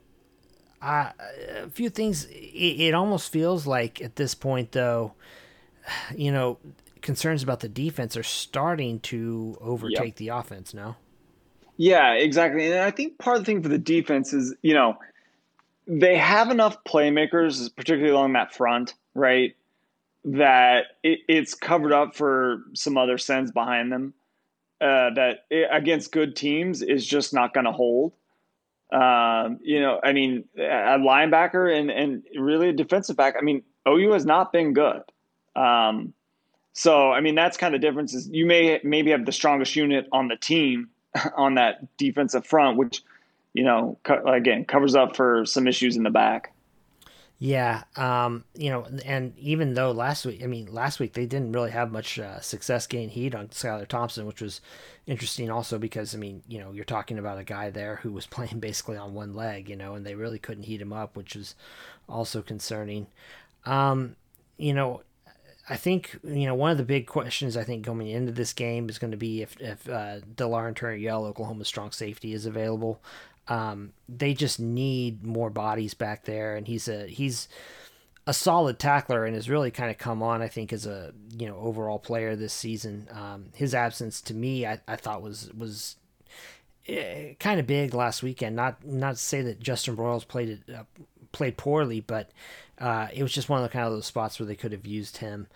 A 0.82 1.68
few 1.70 1.90
things. 1.90 2.24
It, 2.26 2.80
it 2.80 2.94
almost 2.94 3.30
feels 3.30 3.66
like 3.66 4.00
at 4.00 4.16
this 4.16 4.34
point, 4.34 4.72
though, 4.72 5.12
you 6.16 6.32
know, 6.32 6.58
concerns 7.02 7.42
about 7.42 7.60
the 7.60 7.68
defense 7.68 8.16
are 8.16 8.22
starting 8.22 9.00
to 9.00 9.56
overtake 9.60 10.06
yep. 10.06 10.16
the 10.16 10.28
offense 10.28 10.74
now. 10.74 10.96
Yeah, 11.76 12.12
exactly. 12.12 12.70
And 12.70 12.80
I 12.80 12.90
think 12.90 13.18
part 13.18 13.38
of 13.38 13.42
the 13.42 13.46
thing 13.46 13.62
for 13.62 13.70
the 13.70 13.78
defense 13.78 14.34
is, 14.34 14.54
you 14.60 14.74
know, 14.74 14.98
they 15.86 16.16
have 16.16 16.50
enough 16.50 16.84
playmakers, 16.84 17.74
particularly 17.74 18.12
along 18.12 18.34
that 18.34 18.54
front, 18.54 18.94
right? 19.14 19.56
That 20.24 20.84
it, 21.02 21.20
it's 21.26 21.54
covered 21.54 21.92
up 21.92 22.14
for 22.14 22.64
some 22.74 22.98
other 22.98 23.16
sends 23.16 23.50
behind 23.50 23.90
them. 23.90 24.14
Uh, 24.80 25.10
that 25.14 25.44
it, 25.50 25.68
against 25.70 26.12
good 26.12 26.36
teams 26.36 26.82
is 26.82 27.06
just 27.06 27.34
not 27.34 27.54
going 27.54 27.66
to 27.66 27.72
hold. 27.72 28.12
Um, 28.92 29.58
you 29.62 29.80
know, 29.80 30.00
I 30.02 30.12
mean, 30.12 30.44
a 30.56 30.98
linebacker 30.98 31.72
and 31.76 31.90
and 31.90 32.22
really 32.36 32.68
a 32.70 32.72
defensive 32.72 33.16
back. 33.16 33.36
I 33.38 33.42
mean, 33.42 33.62
OU 33.88 34.12
has 34.12 34.24
not 34.26 34.52
been 34.52 34.72
good. 34.72 35.02
Um, 35.56 36.12
So 36.72 37.12
I 37.12 37.20
mean, 37.20 37.34
that's 37.34 37.56
kind 37.56 37.74
of 37.74 37.80
the 37.80 37.86
difference. 37.86 38.14
Is 38.14 38.28
you 38.32 38.46
may 38.46 38.80
maybe 38.84 39.10
have 39.10 39.26
the 39.26 39.32
strongest 39.32 39.74
unit 39.76 40.06
on 40.12 40.28
the 40.28 40.36
team 40.36 40.88
on 41.36 41.54
that 41.54 41.96
defensive 41.96 42.46
front, 42.46 42.76
which 42.78 43.02
you 43.54 43.64
know 43.64 43.98
co- 44.04 44.24
again 44.26 44.64
covers 44.64 44.94
up 44.94 45.16
for 45.16 45.44
some 45.44 45.66
issues 45.66 45.96
in 45.96 46.02
the 46.04 46.10
back. 46.10 46.52
Yeah, 47.42 47.84
um, 47.96 48.44
you 48.54 48.68
know, 48.68 48.86
and 49.06 49.32
even 49.38 49.72
though 49.72 49.92
last 49.92 50.26
week, 50.26 50.42
I 50.42 50.46
mean, 50.46 50.66
last 50.70 51.00
week 51.00 51.14
they 51.14 51.24
didn't 51.24 51.52
really 51.52 51.70
have 51.70 51.90
much 51.90 52.18
uh, 52.18 52.38
success 52.40 52.86
getting 52.86 53.08
heat 53.08 53.34
on 53.34 53.48
Skylar 53.48 53.88
Thompson, 53.88 54.26
which 54.26 54.42
was 54.42 54.60
interesting 55.06 55.50
also 55.50 55.78
because, 55.78 56.14
I 56.14 56.18
mean, 56.18 56.42
you 56.48 56.58
know, 56.58 56.70
you're 56.72 56.84
talking 56.84 57.18
about 57.18 57.38
a 57.38 57.44
guy 57.44 57.70
there 57.70 57.96
who 57.96 58.12
was 58.12 58.26
playing 58.28 58.60
basically 58.60 58.98
on 58.98 59.14
one 59.14 59.34
leg, 59.34 59.70
you 59.70 59.76
know, 59.76 59.94
and 59.94 60.04
they 60.04 60.14
really 60.14 60.38
couldn't 60.38 60.64
heat 60.64 60.82
him 60.82 60.92
up, 60.92 61.16
which 61.16 61.34
was 61.34 61.54
also 62.10 62.42
concerning. 62.42 63.06
Um, 63.64 64.16
you 64.58 64.74
know, 64.74 65.00
I 65.70 65.76
think 65.76 66.18
you 66.24 66.46
know 66.46 66.54
one 66.54 66.72
of 66.72 66.78
the 66.78 66.84
big 66.84 67.06
questions 67.06 67.56
I 67.56 67.64
think 67.64 67.86
going 67.86 68.06
into 68.08 68.32
this 68.32 68.52
game 68.52 68.88
is 68.90 68.98
going 68.98 69.12
to 69.12 69.16
be 69.16 69.40
if 69.40 69.58
if 69.60 69.88
uh, 69.88 70.20
Delarrin 70.34 70.74
Turner-Yell, 70.74 71.24
Oklahoma's 71.24 71.68
strong 71.68 71.92
safety, 71.92 72.34
is 72.34 72.44
available. 72.44 73.00
Um, 73.50 73.92
they 74.08 74.32
just 74.32 74.58
need 74.58 75.24
more 75.24 75.50
bodies 75.50 75.92
back 75.92 76.24
there, 76.24 76.56
and 76.56 76.66
he's 76.66 76.88
a 76.88 77.06
he's 77.06 77.48
a 78.26 78.32
solid 78.32 78.78
tackler 78.78 79.24
and 79.24 79.34
has 79.34 79.50
really 79.50 79.72
kind 79.72 79.90
of 79.90 79.98
come 79.98 80.22
on. 80.22 80.40
I 80.40 80.48
think 80.48 80.72
as 80.72 80.86
a 80.86 81.12
you 81.36 81.46
know 81.46 81.56
overall 81.56 81.98
player 81.98 82.36
this 82.36 82.52
season. 82.52 83.08
Um, 83.10 83.46
his 83.54 83.74
absence 83.74 84.20
to 84.22 84.34
me, 84.34 84.64
I, 84.64 84.80
I 84.86 84.96
thought 84.96 85.20
was 85.20 85.50
was 85.52 85.96
eh, 86.86 87.34
kind 87.40 87.58
of 87.58 87.66
big 87.66 87.92
last 87.92 88.22
weekend. 88.22 88.54
Not 88.54 88.86
not 88.86 89.16
to 89.16 89.20
say 89.20 89.42
that 89.42 89.60
Justin 89.60 89.96
Broiles 89.96 90.26
played 90.26 90.48
it 90.48 90.74
uh, 90.74 90.84
played 91.32 91.56
poorly, 91.56 92.00
but 92.00 92.30
uh, 92.78 93.08
it 93.12 93.22
was 93.22 93.32
just 93.32 93.48
one 93.48 93.58
of 93.58 93.68
the 93.68 93.72
kind 93.72 93.86
of 93.86 93.92
those 93.92 94.06
spots 94.06 94.38
where 94.38 94.46
they 94.46 94.54
could 94.54 94.72
have 94.72 94.86
used 94.86 95.18
him. 95.18 95.48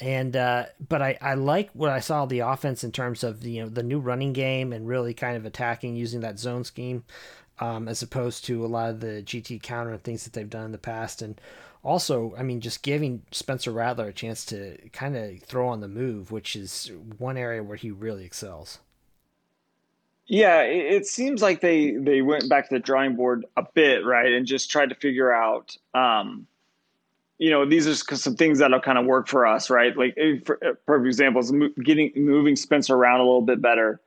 And 0.00 0.36
uh, 0.36 0.66
but 0.86 1.02
I, 1.02 1.18
I 1.20 1.34
like 1.34 1.70
what 1.72 1.90
I 1.90 1.98
saw 1.98 2.24
the 2.24 2.40
offense 2.40 2.84
in 2.84 2.92
terms 2.92 3.24
of 3.24 3.44
you 3.44 3.62
know 3.62 3.68
the 3.68 3.82
new 3.82 3.98
running 3.98 4.32
game 4.32 4.72
and 4.72 4.86
really 4.86 5.12
kind 5.12 5.36
of 5.36 5.44
attacking 5.44 5.96
using 5.96 6.20
that 6.20 6.38
zone 6.38 6.64
scheme 6.64 7.04
um, 7.60 7.88
as 7.88 8.02
opposed 8.02 8.44
to 8.46 8.64
a 8.64 8.68
lot 8.68 8.90
of 8.90 9.00
the 9.00 9.22
GT 9.22 9.62
counter 9.62 9.92
and 9.92 10.02
things 10.02 10.24
that 10.24 10.32
they've 10.32 10.48
done 10.48 10.66
in 10.66 10.72
the 10.72 10.78
past. 10.78 11.22
And 11.22 11.40
also, 11.82 12.34
I 12.36 12.42
mean, 12.42 12.60
just 12.60 12.82
giving 12.82 13.22
Spencer 13.30 13.70
Rattler 13.70 14.08
a 14.08 14.12
chance 14.12 14.44
to 14.46 14.76
kind 14.92 15.16
of 15.16 15.40
throw 15.42 15.68
on 15.68 15.80
the 15.80 15.88
move, 15.88 16.30
which 16.30 16.56
is 16.56 16.90
one 17.18 17.36
area 17.36 17.62
where 17.62 17.76
he 17.76 17.90
really 17.90 18.24
excels. 18.24 18.78
Yeah, 20.26 20.60
it, 20.60 21.06
seems 21.06 21.40
like 21.40 21.62
they 21.62 21.92
they 21.92 22.20
went 22.20 22.50
back 22.50 22.68
to 22.68 22.74
the 22.74 22.80
drawing 22.80 23.16
board 23.16 23.46
a 23.56 23.64
bit, 23.72 24.04
right, 24.04 24.30
and 24.30 24.46
just 24.46 24.70
tried 24.70 24.90
to 24.90 24.94
figure 24.94 25.32
out. 25.32 25.76
Um, 25.94 26.46
you 27.38 27.50
know, 27.50 27.64
these 27.64 27.86
are 27.86 27.94
some 28.16 28.34
things 28.34 28.58
that'll 28.58 28.80
kind 28.80 28.98
of 28.98 29.06
work 29.06 29.28
for 29.28 29.46
us, 29.46 29.70
right? 29.70 29.96
Like, 29.96 30.18
for, 30.44 30.56
perfect 30.86 31.06
example 31.06 31.40
is 31.40 31.52
getting 31.82 32.12
moving 32.16 32.56
Spencer 32.56 32.94
around 32.94 33.20
a 33.20 33.22
little 33.22 33.42
bit 33.42 33.62
better, 33.62 34.00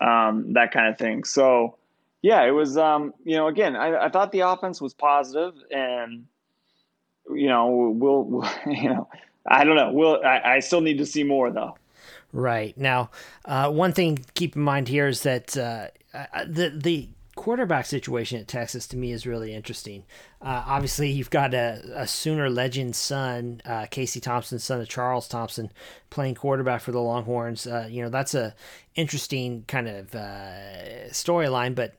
um, 0.00 0.52
that 0.52 0.70
kind 0.70 0.86
of 0.88 0.96
thing. 0.96 1.24
So, 1.24 1.76
yeah, 2.22 2.44
it 2.44 2.50
was. 2.50 2.76
Um, 2.76 3.14
you 3.24 3.36
know, 3.36 3.48
again, 3.48 3.76
I, 3.76 4.06
I 4.06 4.08
thought 4.08 4.32
the 4.32 4.40
offense 4.40 4.80
was 4.80 4.94
positive, 4.94 5.54
and 5.70 6.26
you 7.30 7.48
know, 7.48 7.94
we'll, 7.96 8.24
we'll 8.24 8.50
you 8.66 8.88
know, 8.90 9.08
I 9.46 9.64
don't 9.64 9.76
know. 9.76 9.92
We'll. 9.92 10.24
I, 10.24 10.40
I 10.44 10.58
still 10.60 10.80
need 10.80 10.98
to 10.98 11.06
see 11.06 11.22
more 11.22 11.50
though. 11.50 11.76
Right 12.32 12.76
now, 12.76 13.10
uh, 13.46 13.70
one 13.70 13.92
thing 13.92 14.16
to 14.16 14.32
keep 14.34 14.54
in 14.54 14.62
mind 14.62 14.88
here 14.88 15.06
is 15.06 15.22
that 15.22 15.56
uh 15.56 15.88
the 16.46 16.70
the 16.74 17.08
quarterback 17.38 17.86
situation 17.86 18.40
at 18.40 18.48
Texas 18.48 18.88
to 18.88 18.96
me 18.96 19.12
is 19.12 19.24
really 19.24 19.54
interesting. 19.54 20.02
Uh, 20.42 20.64
obviously, 20.66 21.08
you've 21.08 21.30
got 21.30 21.54
a, 21.54 21.80
a 21.94 22.04
Sooner 22.04 22.50
legend 22.50 22.96
son, 22.96 23.62
uh, 23.64 23.86
Casey 23.86 24.18
Thompson, 24.18 24.58
son 24.58 24.80
of 24.80 24.88
Charles 24.88 25.28
Thompson, 25.28 25.70
playing 26.10 26.34
quarterback 26.34 26.80
for 26.80 26.90
the 26.90 27.00
Longhorns. 27.00 27.64
Uh, 27.64 27.86
you 27.88 28.02
know 28.02 28.10
that's 28.10 28.34
a 28.34 28.56
interesting 28.96 29.64
kind 29.68 29.86
of 29.86 30.12
uh, 30.16 31.10
storyline. 31.10 31.76
But 31.76 31.94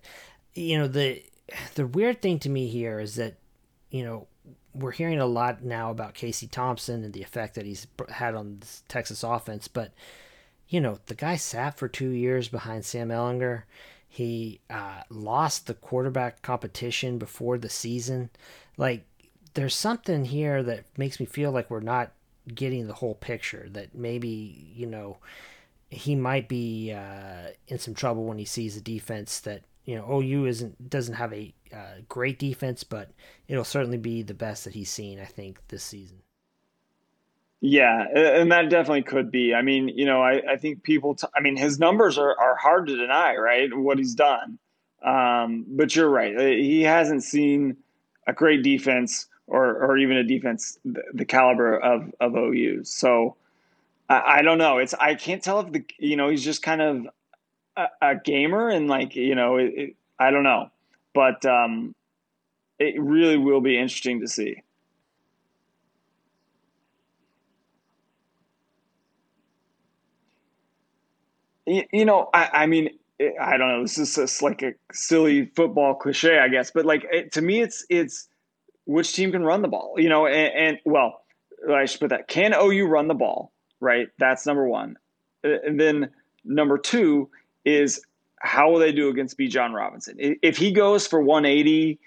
you 0.54 0.78
know 0.78 0.90
the 0.90 1.24
the 1.76 1.88
weird 1.88 2.22
thing 2.22 2.40
to 2.40 2.50
me 2.50 2.68
here 2.68 3.00
is 3.00 3.16
that 3.16 3.36
you 3.92 4.04
know 4.04 4.28
we're 4.74 4.92
hearing 4.92 5.20
a 5.20 5.26
lot 5.26 5.64
now 5.64 5.90
about 5.90 6.16
Casey 6.16 6.48
Thompson 6.48 7.06
and 7.06 7.14
the 7.14 7.24
effect 7.24 7.56
that 7.56 7.66
he's 7.66 7.88
had 8.10 8.36
on 8.36 8.60
the 8.60 8.68
Texas 8.90 9.24
offense, 9.24 9.70
but 9.70 9.94
you 10.68 10.82
know 10.82 11.00
the 11.06 11.16
guy 11.16 11.38
sat 11.38 11.78
for 11.78 11.88
two 11.88 12.10
years 12.10 12.50
behind 12.50 12.84
Sam 12.84 13.08
Ehlinger 13.08 13.64
he 14.10 14.60
uh, 14.72 15.04
lost 15.10 15.68
the 15.68 15.76
quarterback 15.76 16.42
competition 16.42 17.20
before 17.20 17.60
the 17.60 17.70
season. 17.70 18.32
Like, 18.76 19.06
there's 19.54 19.76
something 19.76 20.26
here 20.26 20.64
that 20.64 20.86
makes 20.98 21.20
me 21.20 21.28
feel 21.28 21.52
like 21.52 21.70
we're 21.70 21.80
not 21.80 22.12
getting 22.54 22.88
the 22.88 22.96
whole 22.96 23.14
picture. 23.14 23.68
That 23.72 23.94
maybe, 23.94 24.74
you 24.76 24.88
know, 24.88 25.18
he 25.92 26.16
might 26.16 26.50
be 26.50 26.92
uh, 26.92 27.50
in 27.68 27.78
some 27.78 27.94
trouble 27.94 28.26
when 28.26 28.40
he 28.40 28.46
sees 28.46 28.76
a 28.76 28.82
defense 28.82 29.40
that 29.42 29.62
you 29.86 29.96
know 29.96 30.22
OU 30.22 30.46
isn't 30.46 30.90
doesn't 30.90 31.16
have 31.16 31.32
a 31.32 31.54
uh, 31.72 32.02
great 32.08 32.40
defense, 32.40 32.84
but 32.84 33.12
it'll 33.48 33.64
certainly 33.64 33.98
be 33.98 34.24
the 34.24 34.34
best 34.34 34.66
that 34.66 34.74
he's 34.74 34.90
seen. 34.90 35.20
I 35.20 35.26
think 35.26 35.60
this 35.68 35.84
season. 35.84 36.22
Yeah, 37.62 38.06
and 38.16 38.52
that 38.54 38.70
definitely 38.70 39.04
could 39.04 39.32
be. 39.32 39.54
I 39.54 39.62
mean, 39.62 39.90
you 39.90 40.06
know, 40.06 40.22
I, 40.22 40.54
I 40.54 40.56
think 40.56 40.82
people, 40.84 41.16
t- 41.16 41.28
I 41.36 41.42
mean, 41.42 41.58
his 41.58 41.78
numbers 41.78 42.18
are, 42.18 42.40
are 42.40 42.56
hard 42.56 42.88
to 42.88 42.96
deny, 42.96 43.36
right? 43.36 43.70
What 43.76 43.98
he's 43.98 44.16
done. 44.16 44.60
Um, 45.04 45.66
but 45.68 45.94
you're 45.96 46.10
right. 46.10 46.36
Uh, 46.36 46.46
he 46.46 46.84
hasn't 46.84 47.24
seen 47.24 47.78
a 48.28 48.34
great 48.34 48.64
defense 48.64 49.28
or, 49.48 49.66
or 49.84 49.98
even 49.98 50.16
a 50.18 50.24
defense 50.24 50.78
the, 50.86 51.02
the 51.14 51.26
caliber 51.26 51.78
of, 51.78 52.14
of 52.22 52.36
OU. 52.36 52.84
So 52.86 53.36
I, 54.10 54.38
I, 54.38 54.42
don't 54.42 54.58
know. 54.58 54.78
It's, 54.78 54.94
I 54.94 55.16
can't 55.16 55.44
tell 55.44 55.60
if 55.60 55.72
the, 55.72 55.84
you 55.98 56.16
know, 56.16 56.30
he's 56.30 56.44
just 56.44 56.62
kind 56.62 56.82
of 56.82 57.08
a, 57.76 57.88
a 58.02 58.16
gamer 58.16 58.70
and 58.70 58.88
like, 58.88 59.16
you 59.16 59.36
know, 59.36 59.58
it, 59.58 59.74
it, 59.76 59.96
I 60.18 60.32
don't 60.32 60.44
know. 60.44 60.70
But 61.14 61.46
um, 61.46 61.94
it 62.78 63.02
really 63.02 63.38
will 63.38 63.62
be 63.62 63.78
interesting 63.78 64.22
to 64.22 64.28
see. 64.30 64.62
You 71.70 72.06
know, 72.06 72.30
I, 72.34 72.50
I 72.54 72.66
mean, 72.66 72.90
eh, 73.20 73.32
I 73.40 73.58
don't 73.58 73.68
know. 73.68 73.82
This 73.84 73.98
is 73.98 74.16
just 74.16 74.42
like 74.42 74.64
a 74.64 74.74
silly 74.92 75.46
football 75.56 75.94
cliche, 75.96 76.40
I 76.40 76.48
guess, 76.48 76.72
but 76.72 76.86
like 76.86 77.06
it, 77.12 77.32
to 77.34 77.42
me, 77.42 77.62
it's 77.62 77.86
it's 77.90 78.28
which 78.86 79.14
team 79.14 79.32
can 79.32 79.44
run 79.44 79.62
the 79.62 79.68
ball, 79.68 79.94
you 79.98 80.10
know, 80.10 80.26
and, 80.26 80.54
and 80.56 80.80
well, 80.86 81.22
I 81.72 81.86
should 81.86 82.00
put 82.00 82.10
that. 82.10 82.28
Can 82.28 82.54
OU 82.54 82.88
run 82.88 83.08
the 83.08 83.14
ball? 83.14 83.52
Right, 83.80 84.10
that's 84.18 84.46
number 84.46 84.68
one, 84.68 84.98
eh, 85.44 85.58
and 85.66 85.80
then 85.80 86.10
number 86.44 86.78
two 86.78 87.30
is 87.66 88.02
how 88.40 88.72
will 88.72 88.80
they 88.80 88.92
do 88.92 89.10
against 89.10 89.38
Bijan 89.38 89.74
Robinson? 89.74 90.16
If 90.18 90.58
he 90.58 90.72
goes 90.72 91.06
for 91.06 91.22
180, 91.22 92.00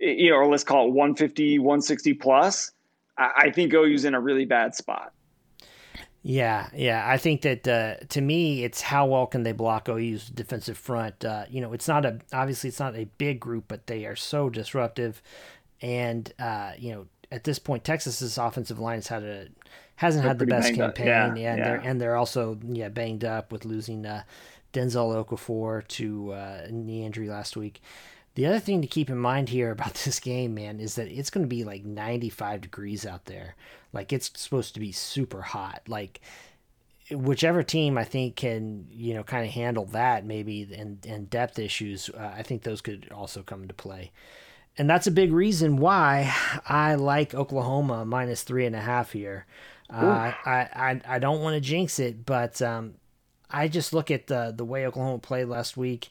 eh, 0.00 0.06
you 0.06 0.30
know, 0.30 0.36
or 0.36 0.46
let's 0.46 0.64
call 0.64 0.86
it 0.86 0.92
150, 0.92 1.58
160 1.58 2.14
plus, 2.14 2.70
I 3.16 3.50
think 3.50 3.74
OU's 3.74 4.04
in 4.04 4.14
a 4.14 4.20
really 4.20 4.44
bad 4.44 4.76
spot. 4.76 5.12
Yeah, 6.28 6.68
yeah. 6.74 7.08
I 7.08 7.16
think 7.16 7.40
that 7.40 7.66
uh, 7.66 8.04
to 8.10 8.20
me, 8.20 8.62
it's 8.62 8.82
how 8.82 9.06
well 9.06 9.26
can 9.26 9.44
they 9.44 9.52
block 9.52 9.88
OU's 9.88 10.28
defensive 10.28 10.76
front. 10.76 11.24
Uh, 11.24 11.46
you 11.48 11.62
know, 11.62 11.72
it's 11.72 11.88
not 11.88 12.04
a 12.04 12.18
obviously 12.34 12.68
it's 12.68 12.78
not 12.78 12.94
a 12.94 13.06
big 13.16 13.40
group, 13.40 13.64
but 13.66 13.86
they 13.86 14.04
are 14.04 14.14
so 14.14 14.50
disruptive. 14.50 15.22
And 15.80 16.30
uh, 16.38 16.72
you 16.76 16.92
know, 16.92 17.06
at 17.32 17.44
this 17.44 17.58
point, 17.58 17.82
Texas's 17.82 18.36
offensive 18.36 18.78
line 18.78 18.96
has 18.96 19.06
had 19.06 19.22
a 19.22 19.48
hasn't 19.96 20.22
they're 20.22 20.28
had 20.28 20.38
the 20.38 20.44
best 20.44 20.74
campaign. 20.74 21.06
Yeah, 21.06 21.34
yeah, 21.34 21.50
and 21.52 21.58
yeah. 21.58 21.64
they're 21.64 21.80
and 21.82 21.98
they're 21.98 22.16
also 22.16 22.58
yeah 22.62 22.90
banged 22.90 23.24
up 23.24 23.50
with 23.50 23.64
losing 23.64 24.04
uh, 24.04 24.24
Denzel 24.74 25.24
Okafor 25.24 25.88
to 25.88 26.32
uh, 26.32 26.66
knee 26.70 27.06
injury 27.06 27.30
last 27.30 27.56
week. 27.56 27.80
The 28.38 28.46
other 28.46 28.60
thing 28.60 28.82
to 28.82 28.86
keep 28.86 29.10
in 29.10 29.18
mind 29.18 29.48
here 29.48 29.70
about 29.72 29.94
this 29.94 30.20
game, 30.20 30.54
man, 30.54 30.78
is 30.78 30.94
that 30.94 31.08
it's 31.08 31.28
going 31.28 31.44
to 31.44 31.48
be 31.48 31.64
like 31.64 31.84
95 31.84 32.60
degrees 32.60 33.04
out 33.04 33.24
there. 33.24 33.56
Like 33.92 34.12
it's 34.12 34.30
supposed 34.36 34.74
to 34.74 34.80
be 34.80 34.92
super 34.92 35.42
hot. 35.42 35.82
Like 35.88 36.20
whichever 37.10 37.64
team 37.64 37.98
I 37.98 38.04
think 38.04 38.36
can, 38.36 38.86
you 38.92 39.12
know, 39.12 39.24
kind 39.24 39.44
of 39.44 39.50
handle 39.50 39.86
that 39.86 40.24
maybe 40.24 40.68
and, 40.72 41.04
and 41.04 41.28
depth 41.28 41.58
issues, 41.58 42.10
uh, 42.10 42.32
I 42.36 42.44
think 42.44 42.62
those 42.62 42.80
could 42.80 43.10
also 43.12 43.42
come 43.42 43.62
into 43.62 43.74
play. 43.74 44.12
And 44.76 44.88
that's 44.88 45.08
a 45.08 45.10
big 45.10 45.32
reason 45.32 45.76
why 45.76 46.32
I 46.64 46.94
like 46.94 47.34
Oklahoma 47.34 48.04
minus 48.04 48.44
three 48.44 48.66
and 48.66 48.76
a 48.76 48.80
half 48.80 49.10
here. 49.10 49.46
Uh, 49.90 50.30
I, 50.46 50.68
I, 50.72 51.00
I 51.16 51.18
don't 51.18 51.40
want 51.40 51.54
to 51.54 51.60
jinx 51.60 51.98
it, 51.98 52.24
but 52.24 52.62
um, 52.62 52.94
I 53.50 53.66
just 53.66 53.92
look 53.92 54.12
at 54.12 54.28
the 54.28 54.54
the 54.56 54.64
way 54.64 54.86
Oklahoma 54.86 55.18
played 55.18 55.48
last 55.48 55.76
week 55.76 56.10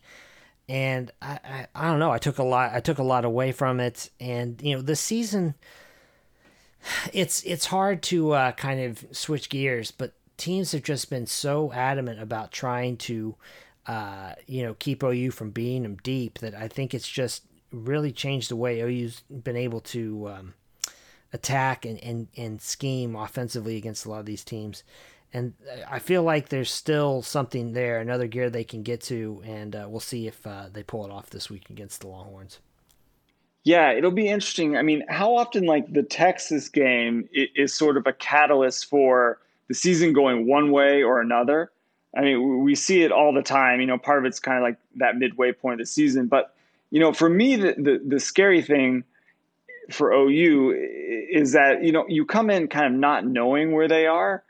and 0.69 1.11
I, 1.21 1.39
I, 1.43 1.67
I 1.75 1.87
don't 1.87 1.99
know. 1.99 2.11
I 2.11 2.17
took 2.17 2.37
a 2.37 2.43
lot. 2.43 2.73
I 2.73 2.79
took 2.79 2.97
a 2.97 3.03
lot 3.03 3.25
away 3.25 3.51
from 3.51 3.79
it, 3.79 4.09
and 4.19 4.61
you 4.61 4.75
know, 4.75 4.81
this 4.81 4.99
season, 4.99 5.55
it's 7.13 7.43
it's 7.43 7.65
hard 7.67 8.01
to 8.03 8.31
uh, 8.31 8.51
kind 8.53 8.81
of 8.81 9.05
switch 9.11 9.49
gears, 9.49 9.91
but 9.91 10.13
teams 10.37 10.71
have 10.71 10.83
just 10.83 11.09
been 11.09 11.25
so 11.25 11.71
adamant 11.73 12.21
about 12.21 12.51
trying 12.51 12.95
to, 12.95 13.35
uh, 13.87 14.33
you 14.45 14.63
know, 14.63 14.75
keep 14.75 15.03
OU 15.03 15.31
from 15.31 15.49
beating 15.49 15.83
them 15.83 15.97
deep 16.03 16.39
that 16.39 16.53
I 16.53 16.67
think 16.67 16.93
it's 16.93 17.09
just 17.09 17.43
really 17.71 18.11
changed 18.11 18.49
the 18.49 18.55
way 18.55 18.79
OU's 18.81 19.21
been 19.29 19.57
able 19.57 19.81
to 19.81 20.29
um, 20.29 20.53
attack 21.33 21.85
and, 21.85 22.01
and, 22.03 22.27
and 22.37 22.61
scheme 22.61 23.15
offensively 23.15 23.77
against 23.77 24.05
a 24.05 24.09
lot 24.09 24.19
of 24.19 24.25
these 24.25 24.43
teams. 24.43 24.83
And 25.37 25.53
I 25.87 25.99
feel 25.99 26.23
like 26.23 26.49
there's 26.49 26.71
still 26.71 27.21
something 27.21 27.73
there, 27.73 27.99
another 27.99 28.25
gear 28.25 28.49
they 28.49 28.63
can 28.63 28.81
get 28.81 29.01
to, 29.01 29.43
and 29.45 29.75
uh, 29.75 29.85
we'll 29.87 29.99
see 29.99 30.25
if 30.25 30.45
uh, 30.47 30.65
they 30.73 30.81
pull 30.81 31.05
it 31.05 31.11
off 31.11 31.29
this 31.29 31.47
week 31.47 31.69
against 31.69 32.01
the 32.01 32.07
Longhorns. 32.07 32.59
Yeah, 33.63 33.91
it'll 33.91 34.09
be 34.09 34.27
interesting. 34.27 34.75
I 34.77 34.81
mean, 34.81 35.03
how 35.07 35.35
often 35.35 35.65
like 35.65 35.93
the 35.93 36.01
Texas 36.01 36.69
game 36.69 37.29
is 37.31 37.71
sort 37.73 37.97
of 37.97 38.07
a 38.07 38.13
catalyst 38.13 38.89
for 38.89 39.39
the 39.67 39.75
season 39.75 40.11
going 40.11 40.47
one 40.47 40.71
way 40.71 41.03
or 41.03 41.21
another? 41.21 41.71
I 42.17 42.21
mean, 42.21 42.63
we 42.63 42.73
see 42.73 43.03
it 43.03 43.11
all 43.11 43.31
the 43.31 43.43
time. 43.43 43.79
You 43.79 43.85
know, 43.85 43.99
part 43.99 44.17
of 44.17 44.25
it's 44.25 44.39
kind 44.39 44.57
of 44.57 44.63
like 44.63 44.77
that 44.95 45.17
midway 45.17 45.51
point 45.51 45.73
of 45.73 45.85
the 45.85 45.91
season. 45.91 46.27
But 46.27 46.55
you 46.89 46.99
know, 46.99 47.13
for 47.13 47.29
me, 47.29 47.57
the 47.57 47.75
the, 47.77 48.01
the 48.03 48.19
scary 48.19 48.61
thing 48.63 49.03
for 49.91 50.13
OU 50.13 50.73
is 51.29 51.51
that 51.51 51.83
you 51.83 51.91
know 51.91 52.05
you 52.07 52.25
come 52.25 52.49
in 52.49 52.67
kind 52.69 52.87
of 52.87 52.99
not 52.99 53.25
knowing 53.25 53.73
where 53.73 53.87
they 53.87 54.07
are 54.07 54.43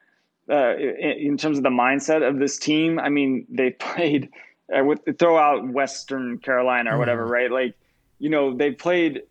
uh, 0.50 0.76
in 0.78 1.38
terms 1.38 1.58
of 1.58 1.64
the 1.64 1.70
mindset 1.70 2.28
of 2.28 2.40
this 2.40 2.58
team. 2.58 3.00
I 3.00 3.10
mean, 3.10 3.46
they 3.50 3.70
played 3.80 4.30
uh, 4.76 4.84
with 4.84 5.00
throw 5.18 5.38
out 5.38 5.68
Western 5.68 6.38
Carolina 6.40 6.96
or 6.96 6.98
whatever, 6.98 7.26
mm. 7.26 7.30
right? 7.30 7.52
Like, 7.52 7.76
you 8.20 8.30
know, 8.30 8.56
they 8.56 8.72
played, 8.72 9.24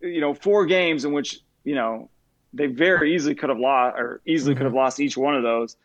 you 0.00 0.20
know, 0.20 0.34
four 0.34 0.66
games 0.66 1.04
in 1.04 1.12
which 1.12 1.40
you 1.64 1.74
know 1.74 2.08
they 2.52 2.66
very 2.66 3.14
easily 3.14 3.34
could 3.34 3.48
have 3.48 3.58
lost 3.58 3.96
or 3.98 4.20
easily 4.26 4.52
mm-hmm. 4.52 4.58
could 4.58 4.64
have 4.64 4.74
lost 4.74 5.00
each 5.00 5.16
one 5.16 5.34
of 5.34 5.42
those. 5.42 5.76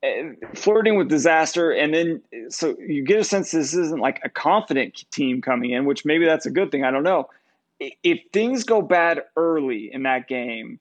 And 0.00 0.36
flirting 0.54 0.96
with 0.96 1.08
disaster, 1.08 1.72
and 1.72 1.92
then 1.92 2.22
so 2.50 2.76
you 2.78 3.02
get 3.04 3.18
a 3.18 3.24
sense 3.24 3.50
this 3.50 3.74
isn't 3.74 4.00
like 4.00 4.20
a 4.22 4.28
confident 4.28 5.04
team 5.10 5.42
coming 5.42 5.72
in, 5.72 5.86
which 5.86 6.04
maybe 6.04 6.24
that's 6.24 6.46
a 6.46 6.52
good 6.52 6.70
thing. 6.70 6.84
I 6.84 6.92
don't 6.92 7.02
know. 7.02 7.28
If 7.80 8.20
things 8.32 8.62
go 8.62 8.80
bad 8.80 9.24
early 9.36 9.92
in 9.92 10.04
that 10.04 10.28
game, 10.28 10.78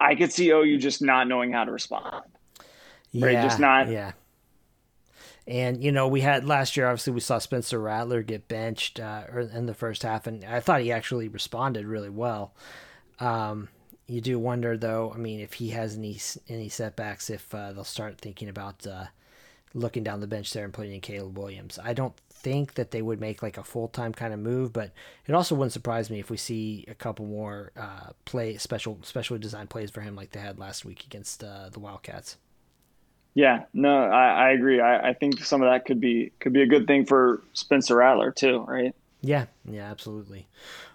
I 0.00 0.14
could 0.14 0.32
see 0.32 0.50
OU 0.50 0.78
just 0.78 1.02
not 1.02 1.26
knowing 1.28 1.52
how 1.52 1.64
to 1.64 1.72
respond. 1.72 2.24
Yeah, 3.10 3.26
right? 3.26 3.42
just 3.42 3.58
not. 3.58 3.88
Yeah. 3.88 4.12
And 5.46 5.82
you 5.82 5.92
know, 5.92 6.08
we 6.08 6.20
had 6.20 6.44
last 6.44 6.76
year. 6.76 6.86
Obviously, 6.86 7.14
we 7.14 7.20
saw 7.20 7.38
Spencer 7.38 7.80
Rattler 7.80 8.22
get 8.22 8.48
benched 8.48 9.00
uh, 9.00 9.24
in 9.52 9.66
the 9.66 9.74
first 9.74 10.02
half, 10.02 10.26
and 10.26 10.44
I 10.44 10.60
thought 10.60 10.82
he 10.82 10.92
actually 10.92 11.28
responded 11.28 11.86
really 11.86 12.10
well. 12.10 12.54
Um, 13.18 13.68
you 14.06 14.20
do 14.20 14.38
wonder 14.38 14.76
though. 14.76 15.12
I 15.14 15.18
mean, 15.18 15.40
if 15.40 15.54
he 15.54 15.70
has 15.70 15.96
any 15.96 16.20
any 16.48 16.68
setbacks, 16.68 17.30
if 17.30 17.54
uh, 17.54 17.72
they'll 17.72 17.84
start 17.84 18.18
thinking 18.18 18.48
about 18.48 18.86
uh, 18.86 19.06
looking 19.74 20.02
down 20.02 20.20
the 20.20 20.26
bench 20.26 20.52
there 20.52 20.64
and 20.64 20.72
putting 20.72 20.92
in 20.92 21.00
Caleb 21.00 21.38
Williams. 21.38 21.78
I 21.82 21.92
don't 21.92 22.16
think 22.30 22.74
that 22.74 22.90
they 22.90 23.02
would 23.02 23.20
make 23.20 23.42
like 23.42 23.58
a 23.58 23.64
full 23.64 23.88
time 23.88 24.12
kind 24.12 24.32
of 24.32 24.40
move, 24.40 24.72
but 24.72 24.92
it 25.26 25.34
also 25.34 25.54
wouldn't 25.54 25.72
surprise 25.72 26.10
me 26.10 26.20
if 26.20 26.30
we 26.30 26.36
see 26.36 26.84
a 26.88 26.94
couple 26.94 27.26
more 27.26 27.72
uh, 27.76 28.10
play 28.24 28.56
special 28.56 28.98
specially 29.02 29.38
designed 29.38 29.70
plays 29.70 29.90
for 29.90 30.00
him 30.00 30.14
like 30.14 30.30
they 30.30 30.40
had 30.40 30.58
last 30.58 30.84
week 30.84 31.04
against 31.04 31.42
uh, 31.42 31.68
the 31.70 31.80
Wildcats. 31.80 32.36
Yeah, 33.34 33.64
no, 33.72 34.04
I, 34.04 34.48
I 34.48 34.50
agree. 34.50 34.80
I, 34.80 35.10
I 35.10 35.12
think 35.12 35.44
some 35.44 35.62
of 35.62 35.70
that 35.70 35.84
could 35.84 36.00
be 36.00 36.32
could 36.40 36.52
be 36.52 36.62
a 36.62 36.66
good 36.66 36.86
thing 36.86 37.06
for 37.06 37.42
Spencer 37.52 37.96
Rattler 37.96 38.32
too, 38.32 38.64
right? 38.66 38.94
Yeah, 39.20 39.46
yeah, 39.64 39.90
absolutely. 39.90 40.46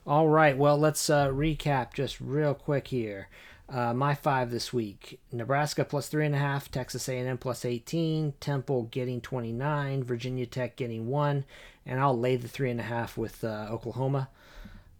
All 0.08 0.28
right, 0.28 0.58
well, 0.58 0.78
let's 0.78 1.10
uh, 1.10 1.28
recap 1.30 1.94
just 1.94 2.20
real 2.22 2.54
quick 2.54 2.88
here. 2.88 3.28
Uh, 3.70 3.94
my 3.94 4.14
five 4.14 4.52
this 4.52 4.74
week: 4.74 5.20
Nebraska 5.32 5.86
plus 5.86 6.08
three 6.08 6.26
and 6.26 6.36
a 6.36 6.40
half, 6.40 6.70
Texas 6.70 7.08
A&M 7.08 7.38
plus 7.38 7.66
eighteen, 7.66 8.34
Temple 8.40 8.84
getting 8.84 9.22
twenty 9.22 9.52
nine, 9.52 10.04
Virginia 10.04 10.46
Tech 10.46 10.76
getting 10.76 11.08
one, 11.08 11.46
and 11.86 12.00
I'll 12.00 12.18
lay 12.18 12.36
the 12.36 12.48
three 12.48 12.70
and 12.70 12.80
a 12.80 12.84
half 12.84 13.18
with 13.18 13.44
uh, 13.44 13.68
Oklahoma. 13.70 14.30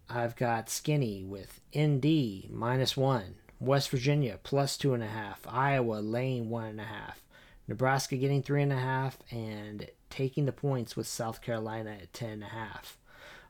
I've 0.08 0.36
got 0.36 0.70
Skinny 0.70 1.24
with 1.24 1.60
ND 1.76 2.50
minus 2.50 2.96
one, 2.96 3.36
West 3.60 3.90
Virginia 3.90 4.38
plus 4.42 4.76
two 4.76 4.94
and 4.94 5.02
a 5.02 5.08
half, 5.08 5.40
Iowa 5.46 5.96
laying 5.96 6.50
one 6.50 6.64
and 6.66 6.80
a 6.80 6.84
half, 6.84 7.22
Nebraska 7.68 8.16
getting 8.16 8.42
three 8.42 8.62
and 8.62 8.72
a 8.72 8.78
half, 8.78 9.18
and 9.30 9.86
taking 10.10 10.46
the 10.46 10.52
points 10.52 10.96
with 10.96 11.06
South 11.06 11.42
Carolina 11.42 11.96
at 12.02 12.12
ten 12.12 12.30
and 12.30 12.42
a 12.44 12.46
half. 12.46 12.98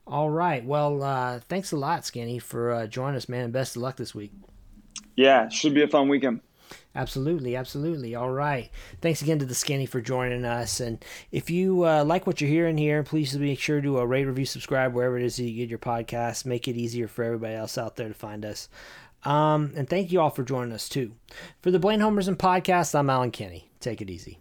All 0.06 0.28
right. 0.28 0.62
Well, 0.64 1.02
uh, 1.02 1.40
thanks 1.48 1.72
a 1.72 1.76
lot, 1.76 2.04
Skinny, 2.04 2.38
for 2.38 2.72
uh, 2.72 2.86
joining 2.86 3.16
us, 3.16 3.28
man. 3.28 3.52
Best 3.52 3.76
of 3.76 3.82
luck 3.82 3.96
this 3.96 4.14
week. 4.14 4.32
Yeah, 5.16 5.48
should 5.48 5.74
be 5.74 5.82
a 5.82 5.88
fun 5.88 6.08
weekend. 6.08 6.40
Absolutely, 6.96 7.56
absolutely. 7.56 8.14
All 8.14 8.30
right. 8.30 8.70
Thanks 9.00 9.20
again 9.20 9.40
to 9.40 9.44
the 9.44 9.54
Skinny 9.54 9.84
for 9.84 10.00
joining 10.00 10.44
us. 10.44 10.78
And 10.78 11.04
if 11.32 11.50
you 11.50 11.84
uh, 11.84 12.04
like 12.04 12.26
what 12.26 12.40
you're 12.40 12.50
hearing 12.50 12.78
here, 12.78 13.02
please 13.02 13.36
make 13.36 13.58
sure 13.58 13.80
to 13.80 13.98
uh, 13.98 14.04
rate, 14.04 14.26
review, 14.26 14.44
subscribe 14.44 14.94
wherever 14.94 15.18
it 15.18 15.24
is 15.24 15.36
that 15.36 15.42
you 15.44 15.56
get 15.56 15.70
your 15.70 15.80
podcast. 15.80 16.46
Make 16.46 16.68
it 16.68 16.76
easier 16.76 17.08
for 17.08 17.24
everybody 17.24 17.54
else 17.54 17.76
out 17.76 17.96
there 17.96 18.08
to 18.08 18.14
find 18.14 18.44
us. 18.44 18.68
Um, 19.24 19.72
and 19.74 19.88
thank 19.88 20.12
you 20.12 20.20
all 20.20 20.30
for 20.30 20.44
joining 20.44 20.72
us 20.72 20.88
too. 20.88 21.12
For 21.62 21.70
the 21.72 21.80
Blatant 21.80 22.08
Homerism 22.08 22.36
podcast, 22.36 22.96
I'm 22.96 23.10
Alan 23.10 23.32
Kenny. 23.32 23.70
Take 23.80 24.00
it 24.00 24.10
easy. 24.10 24.38